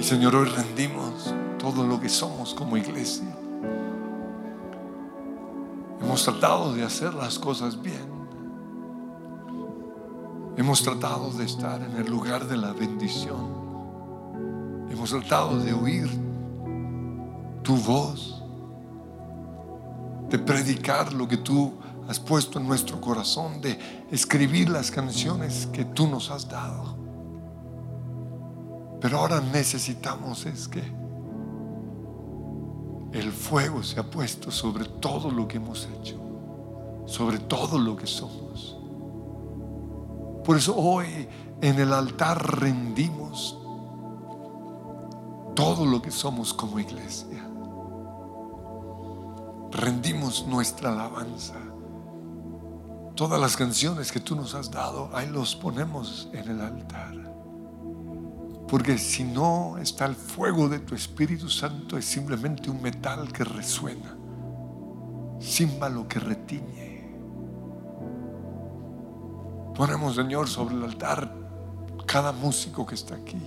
Señor, 0.09 0.37
hoy 0.37 0.47
rendimos 0.47 1.35
todo 1.59 1.87
lo 1.87 2.01
que 2.01 2.09
somos 2.09 2.55
como 2.55 2.79
iglesia. 2.79 3.29
Hemos 6.01 6.25
tratado 6.25 6.73
de 6.73 6.83
hacer 6.83 7.13
las 7.13 7.39
cosas 7.39 7.83
bien. 7.83 8.09
Hemos 10.57 10.83
tratado 10.83 11.31
de 11.33 11.45
estar 11.45 11.83
en 11.83 11.95
el 11.99 12.11
lugar 12.11 12.47
de 12.47 12.57
la 12.57 12.73
bendición. 12.73 14.89
Hemos 14.91 15.11
tratado 15.11 15.59
de 15.59 15.75
oír 15.75 16.09
tu 17.63 17.77
voz, 17.77 18.43
de 20.31 20.39
predicar 20.39 21.13
lo 21.13 21.29
que 21.29 21.37
tú 21.37 21.75
has 22.09 22.19
puesto 22.19 22.59
en 22.59 22.67
nuestro 22.67 22.99
corazón, 22.99 23.61
de 23.61 23.79
escribir 24.11 24.71
las 24.71 24.91
canciones 24.91 25.69
que 25.71 25.85
tú 25.85 26.07
nos 26.07 26.31
has 26.31 26.49
dado. 26.49 26.98
Pero 29.01 29.19
ahora 29.19 29.41
necesitamos 29.41 30.47
es 30.47 30.69
que 30.69 30.83
el 33.13 33.33
fuego 33.33 33.83
se 33.83 34.01
ha 34.01 34.11
puesto 34.11 34.51
sobre 34.51 34.85
todo 34.85 35.31
lo 35.31 35.47
que 35.49 35.57
hemos 35.57 35.89
hecho, 35.99 36.19
sobre 37.07 37.39
todo 37.39 37.79
lo 37.79 37.97
que 37.97 38.07
somos. 38.07 38.77
Por 40.45 40.57
eso 40.57 40.77
hoy 40.77 41.29
en 41.61 41.79
el 41.79 41.93
altar 41.93 42.61
rendimos 42.61 43.59
todo 45.55 45.85
lo 45.87 46.01
que 46.01 46.11
somos 46.11 46.55
como 46.55 46.79
iglesia. 46.79 47.45
Rendimos 49.71 50.47
nuestra 50.47 50.93
alabanza. 50.93 51.55
Todas 53.15 53.41
las 53.41 53.57
canciones 53.57 54.13
que 54.13 54.21
tú 54.21 54.37
nos 54.37 54.55
has 54.55 54.71
dado, 54.71 55.11
ahí 55.13 55.27
los 55.29 55.57
ponemos 55.57 56.29
en 56.33 56.49
el 56.49 56.61
altar. 56.61 57.28
Porque 58.69 58.99
si 58.99 59.25
no 59.25 59.79
está 59.79 60.05
el 60.05 60.15
fuego 60.15 60.69
de 60.69 60.81
tu 60.81 60.95
Espíritu 60.95 61.49
Santo, 61.49 61.97
es 61.97 62.05
simplemente 62.05 62.71
un 62.71 62.83
metal 62.83 63.33
que 63.33 63.43
resuena, 63.43 64.15
címbalo 65.41 66.07
que 66.07 66.21
retiñe. 66.21 66.89
Ponemos, 69.75 70.17
Señor, 70.17 70.49
sobre 70.49 70.75
el 70.75 70.83
altar 70.83 71.33
cada 72.05 72.33
músico 72.33 72.85
que 72.85 72.95
está 72.95 73.15
aquí. 73.15 73.41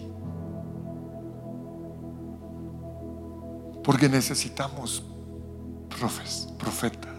Porque 3.83 4.09
necesitamos 4.09 5.03
profetas. 6.57 7.11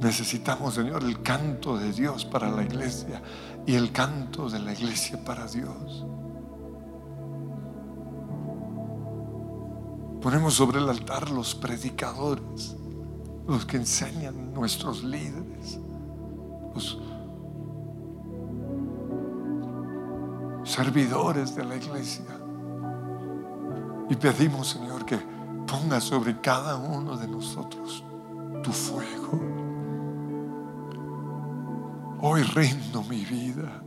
Necesitamos, 0.00 0.74
Señor, 0.74 1.04
el 1.04 1.22
canto 1.22 1.76
de 1.76 1.92
Dios 1.92 2.24
para 2.24 2.50
la 2.50 2.62
iglesia 2.62 3.20
y 3.66 3.74
el 3.74 3.92
canto 3.92 4.48
de 4.48 4.58
la 4.58 4.72
iglesia 4.72 5.22
para 5.24 5.46
Dios. 5.46 6.04
Ponemos 10.20 10.54
sobre 10.54 10.78
el 10.78 10.88
altar 10.88 11.30
los 11.30 11.54
predicadores, 11.54 12.76
los 13.46 13.64
que 13.64 13.78
enseñan 13.78 14.52
nuestros 14.52 15.02
líderes, 15.02 15.78
los 16.74 16.98
servidores 20.64 21.54
de 21.54 21.64
la 21.64 21.76
iglesia. 21.76 22.24
Y 24.10 24.16
pedimos, 24.16 24.68
Señor, 24.68 25.06
que 25.06 25.18
ponga 25.66 26.00
sobre 26.00 26.40
cada 26.40 26.76
uno 26.76 27.16
de 27.16 27.28
nosotros 27.28 28.04
tu 28.62 28.72
fuego. 28.72 29.69
Hoy 32.22 32.42
rindo 32.42 33.02
mi 33.04 33.24
vida. 33.24 33.82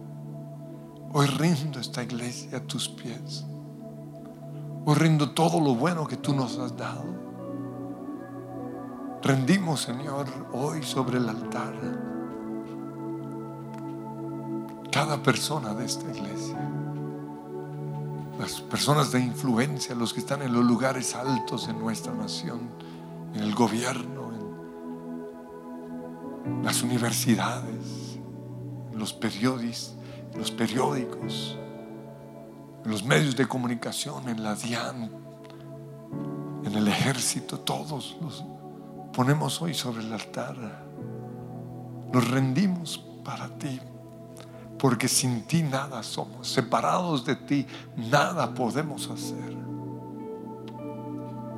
Hoy 1.14 1.28
rindo 1.28 1.80
esta 1.80 2.02
iglesia 2.04 2.58
a 2.58 2.62
tus 2.62 2.90
pies. 2.90 3.46
Hoy 4.86 4.96
rindo 4.96 5.32
todo 5.32 5.60
lo 5.60 5.76
bueno 5.76 6.08
que 6.08 6.18
tú 6.18 6.34
nos 6.34 6.58
has 6.58 6.76
dado. 6.76 7.06
Rendimos, 9.22 9.82
Señor, 9.82 10.26
hoy 10.52 10.84
sobre 10.84 11.18
el 11.18 11.30
altar 11.30 11.74
cada 14.92 15.24
persona 15.24 15.74
de 15.74 15.86
esta 15.86 16.10
iglesia 16.12 16.60
las 18.40 18.62
personas 18.62 19.12
de 19.12 19.20
influencia, 19.20 19.96
los 19.96 20.14
que 20.14 20.20
están 20.20 20.42
en 20.42 20.54
los 20.54 20.66
lugares 20.66 21.16
altos 21.16 21.68
en 21.68 21.80
nuestra 21.80 22.14
nación, 22.14 22.62
en 23.34 23.42
el 23.42 23.54
gobierno, 23.54 24.32
en 26.46 26.64
las 26.64 26.82
universidades, 26.82 28.03
los 29.04 29.12
periódicos, 29.12 29.94
los 30.38 30.50
periódicos, 30.50 31.58
en 32.86 32.90
los 32.90 33.04
medios 33.04 33.36
de 33.36 33.46
comunicación, 33.46 34.30
en 34.30 34.42
la 34.42 34.56
DIAN, 34.56 35.12
en 36.64 36.74
el 36.74 36.88
ejército, 36.88 37.60
todos 37.60 38.16
los 38.22 38.46
ponemos 39.12 39.62
hoy 39.62 39.74
sobre 39.74 40.04
el 40.04 40.14
altar. 40.14 40.56
Los 42.14 42.32
rendimos 42.32 43.04
para 43.26 43.50
ti, 43.58 43.78
porque 44.80 45.10
sin 45.10 45.42
ti 45.42 45.64
nada 45.64 46.02
somos. 46.02 46.48
Separados 46.48 47.26
de 47.26 47.36
ti 47.36 47.68
nada 48.10 48.54
podemos 48.54 49.10
hacer. 49.10 49.54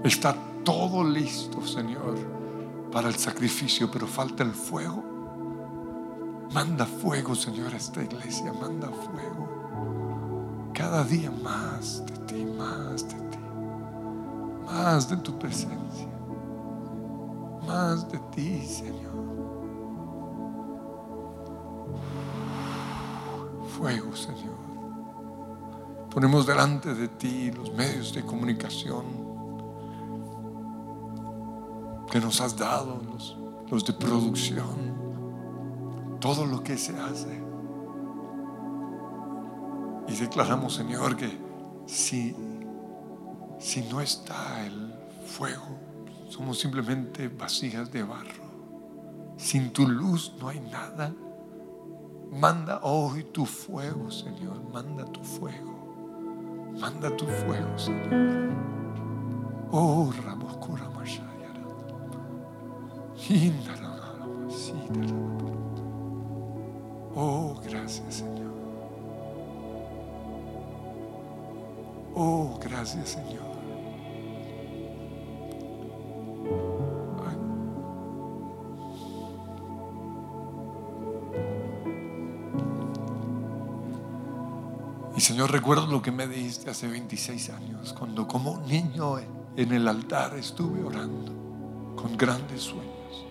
Está 0.03 0.35
todo 0.63 1.03
listo, 1.03 1.63
Señor, 1.63 2.17
para 2.91 3.07
el 3.07 3.15
sacrificio, 3.15 3.91
pero 3.91 4.07
falta 4.07 4.41
el 4.41 4.51
fuego. 4.51 5.14
Manda 6.53 6.85
fuego, 6.85 7.35
Señor, 7.35 7.73
a 7.73 7.77
esta 7.77 8.03
iglesia, 8.03 8.53
manda 8.53 8.89
fuego. 8.89 10.71
Cada 10.73 11.03
día 11.03 11.31
más 11.43 12.05
de 12.05 12.13
ti, 12.25 12.45
más 12.45 13.07
de 13.07 13.15
ti, 13.15 13.37
más 14.65 15.09
de 15.09 15.17
tu 15.17 15.37
presencia, 15.37 16.09
más 17.67 18.09
de 18.11 18.19
ti, 18.33 18.65
Señor. 18.65 19.15
fuego, 23.77 24.15
Señor. 24.15 24.55
Ponemos 26.09 26.45
delante 26.45 26.93
de 26.93 27.07
ti 27.07 27.51
los 27.51 27.71
medios 27.73 28.13
de 28.13 28.23
comunicación 28.23 29.03
que 32.09 32.19
nos 32.21 32.39
has 32.39 32.55
dado, 32.55 33.01
los, 33.11 33.37
los 33.69 33.83
de 33.85 33.93
producción, 33.93 34.95
todo 36.25 36.43
lo 36.47 36.63
que 36.63 36.75
se 36.75 36.97
hace. 36.97 37.39
Y 40.07 40.15
declaramos, 40.15 40.73
Señor, 40.73 41.15
que 41.15 41.29
si, 41.85 42.35
si 43.59 43.83
no 43.83 44.01
está 44.01 44.65
el 44.65 44.91
fuego, 45.27 45.77
somos 46.27 46.57
simplemente 46.57 47.27
vasijas 47.27 47.91
de 47.91 48.01
barro. 48.01 48.43
Sin 49.37 49.71
tu 49.71 49.87
luz 49.87 50.33
no 50.39 50.47
hay 50.49 50.61
nada. 50.61 51.13
Manda 52.31 52.79
hoy 52.81 53.25
tu 53.25 53.45
fuego, 53.45 54.09
Señor. 54.09 54.63
Manda 54.73 55.05
tu 55.05 55.23
fuego. 55.23 56.73
Manda 56.79 57.15
tu 57.15 57.27
fuego, 57.27 57.77
Señor. 57.77 58.49
Oh, 59.69 60.11
Ramoscura 60.25 60.89
Mashayara. 60.89 61.61
Oh, 67.15 67.55
gracias, 67.63 68.15
Señor. 68.15 68.53
Oh, 72.13 72.59
gracias, 72.61 73.09
Señor. 73.09 73.55
Señor, 85.25 85.51
recuerdo 85.51 85.87
lo 85.87 86.03
que 86.03 86.11
me 86.11 86.27
dijiste 86.27 86.69
hace 86.69 86.87
26 86.87 87.49
años, 87.49 87.93
cuando 87.97 88.27
como 88.27 88.59
niño 88.67 89.17
en 89.55 89.71
el 89.71 89.87
altar 89.87 90.35
estuve 90.37 90.83
orando 90.83 91.31
con 91.95 92.15
grandes 92.15 92.61
sueños, 92.61 93.25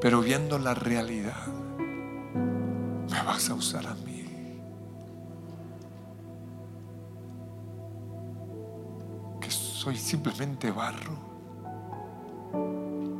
pero 0.00 0.20
viendo 0.20 0.60
la 0.60 0.74
realidad, 0.74 1.48
vas 3.24 3.50
a 3.50 3.54
usar 3.54 3.86
a 3.86 3.94
mí. 3.94 4.24
Que 9.40 9.50
soy 9.50 9.96
simplemente 9.96 10.70
barro, 10.70 11.18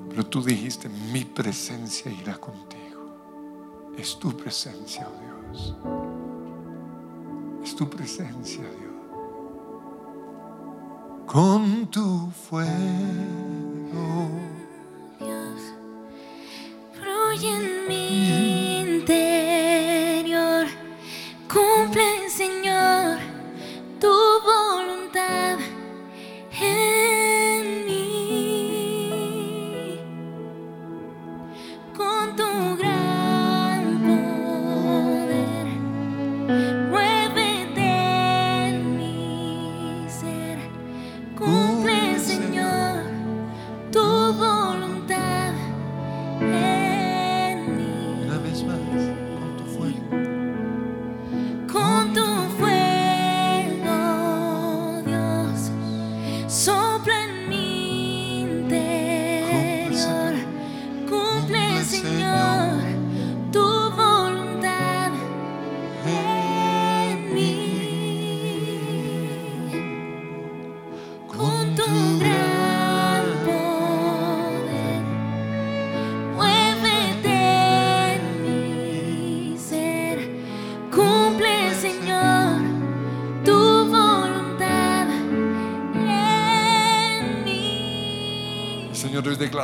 pero 0.09 0.26
tú 0.26 0.42
dijiste, 0.42 0.88
mi 0.88 1.24
presencia 1.24 2.11
irá 2.11 2.36
contigo. 2.36 3.92
Es 3.96 4.18
tu 4.18 4.36
presencia, 4.36 5.09
oh 5.09 5.20
Dios 5.20 5.74
tu 7.74 7.88
presencia, 7.88 8.62
Dios. 8.62 8.92
Con 11.26 11.86
tu 11.88 12.30
fuego. 12.48 12.70
Dios, 15.18 15.74
fluye 16.92 17.57
en 17.57 17.88
mi 17.88 18.43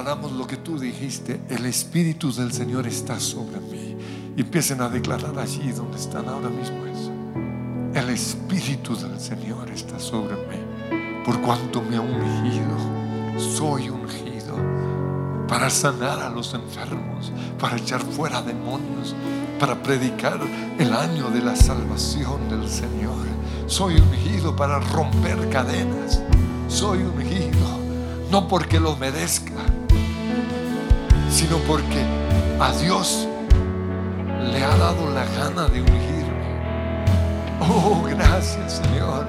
declaramos 0.00 0.32
lo 0.32 0.46
que 0.46 0.56
tú 0.56 0.78
dijiste. 0.78 1.42
El 1.50 1.66
Espíritu 1.66 2.32
del 2.32 2.52
Señor 2.52 2.86
está 2.86 3.20
sobre 3.20 3.60
mí. 3.60 3.96
Y 4.34 4.40
empiecen 4.40 4.80
a 4.80 4.88
declarar 4.88 5.38
allí 5.38 5.72
donde 5.72 5.98
están 5.98 6.26
ahora 6.26 6.48
mismo 6.48 6.86
eso. 6.86 7.12
El 7.92 8.08
Espíritu 8.08 8.96
del 8.96 9.20
Señor 9.20 9.68
está 9.68 9.98
sobre 9.98 10.36
mí. 10.36 11.22
Por 11.22 11.42
cuanto 11.42 11.82
me 11.82 11.96
ha 11.96 12.00
ungido. 12.00 12.78
Soy 13.36 13.90
ungido 13.90 14.56
para 15.46 15.68
sanar 15.68 16.20
a 16.20 16.30
los 16.30 16.54
enfermos, 16.54 17.30
para 17.58 17.76
echar 17.76 18.00
fuera 18.00 18.40
demonios, 18.40 19.14
para 19.58 19.82
predicar 19.82 20.40
el 20.78 20.94
año 20.94 21.28
de 21.28 21.42
la 21.42 21.54
salvación 21.54 22.48
del 22.48 22.66
Señor. 22.70 23.26
Soy 23.66 23.96
ungido 23.96 24.56
para 24.56 24.80
romper 24.80 25.50
cadenas. 25.50 26.22
Soy 26.68 27.02
ungido 27.02 27.80
no 28.30 28.46
porque 28.46 28.78
lo 28.78 28.96
merezca, 28.96 29.49
sino 31.30 31.56
porque 31.58 32.04
a 32.60 32.72
Dios 32.72 33.26
le 34.52 34.64
ha 34.64 34.76
dado 34.76 35.10
la 35.10 35.24
gana 35.24 35.68
de 35.68 35.80
ungirme. 35.80 36.60
Oh, 37.60 38.02
gracias 38.08 38.80
Señor. 38.84 39.26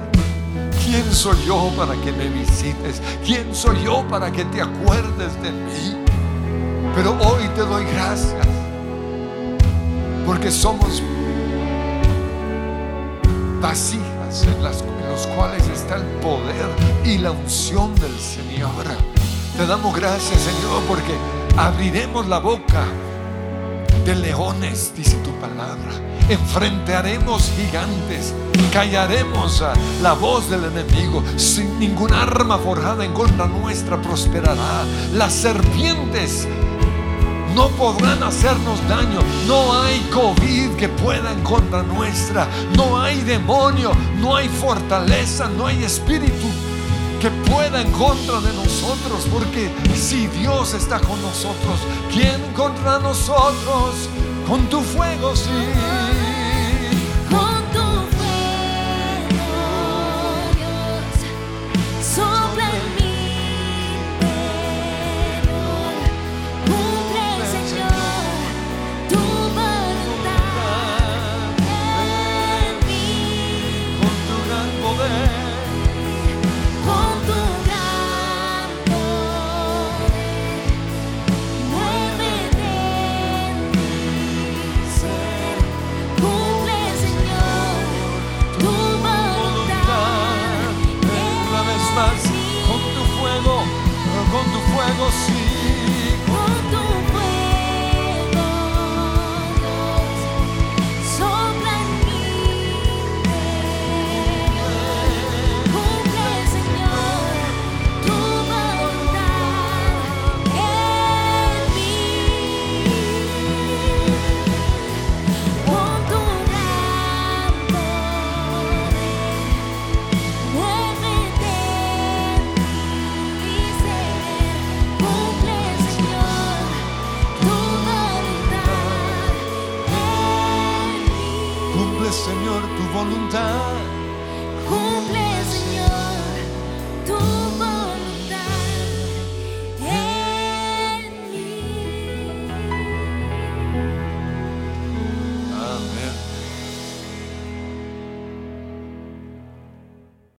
¿Quién 0.84 1.10
soy 1.12 1.36
yo 1.46 1.70
para 1.76 1.94
que 2.02 2.12
me 2.12 2.28
visites? 2.28 3.00
¿Quién 3.24 3.54
soy 3.54 3.82
yo 3.84 4.06
para 4.08 4.30
que 4.32 4.44
te 4.46 4.60
acuerdes 4.60 5.40
de 5.42 5.52
mí? 5.52 5.96
Pero 6.94 7.12
hoy 7.12 7.48
te 7.54 7.62
doy 7.62 7.84
gracias 7.84 8.46
porque 10.26 10.50
somos 10.50 11.02
vasijas 13.60 14.44
en, 14.44 14.62
las, 14.62 14.82
en 14.82 15.08
los 15.10 15.26
cuales 15.28 15.66
está 15.68 15.96
el 15.96 16.04
poder 16.20 16.68
y 17.04 17.18
la 17.18 17.30
unción 17.30 17.94
del 17.96 18.18
Señor. 18.18 18.84
Te 19.56 19.66
damos 19.66 19.94
gracias, 19.94 20.40
Señor, 20.40 20.82
porque 20.88 21.14
abriremos 21.56 22.26
la 22.28 22.38
boca 22.38 22.84
de 24.04 24.14
leones, 24.14 24.92
dice 24.96 25.16
tu 25.16 25.30
palabra. 25.40 25.92
Enfrentaremos 26.28 27.50
gigantes 27.56 28.34
callaremos 28.72 29.62
la 30.00 30.14
voz 30.14 30.48
del 30.48 30.64
enemigo. 30.64 31.22
Sin 31.36 31.78
ningún 31.78 32.12
arma 32.12 32.58
forjada 32.58 33.04
en 33.04 33.12
contra 33.12 33.46
nuestra 33.46 34.00
prosperará. 34.00 34.84
Las 35.14 35.32
serpientes 35.32 36.48
no 37.54 37.68
podrán 37.68 38.22
hacernos 38.22 38.80
daño. 38.88 39.20
No 39.46 39.80
hay 39.82 40.00
COVID 40.12 40.76
que 40.76 40.88
pueda 40.88 41.30
en 41.32 41.40
contra 41.42 41.82
nuestra. 41.82 42.48
No 42.76 43.00
hay 43.00 43.20
demonio, 43.20 43.92
no 44.18 44.36
hay 44.36 44.48
fortaleza, 44.48 45.48
no 45.48 45.66
hay 45.66 45.84
espíritu 45.84 46.48
que 47.22 47.30
pueda 47.30 47.80
en 47.80 47.92
contra 47.92 48.40
de 48.40 48.52
nosotros. 48.52 49.28
Porque 49.32 49.70
si 49.94 50.26
Dios 50.26 50.74
está 50.74 50.98
con 50.98 51.22
nosotros, 51.22 51.78
¿quién 52.12 52.40
contra 52.52 52.98
nosotros? 52.98 54.08
Con 54.48 54.68
tu 54.68 54.80
fuego, 54.80 55.36
sí. 55.36 56.01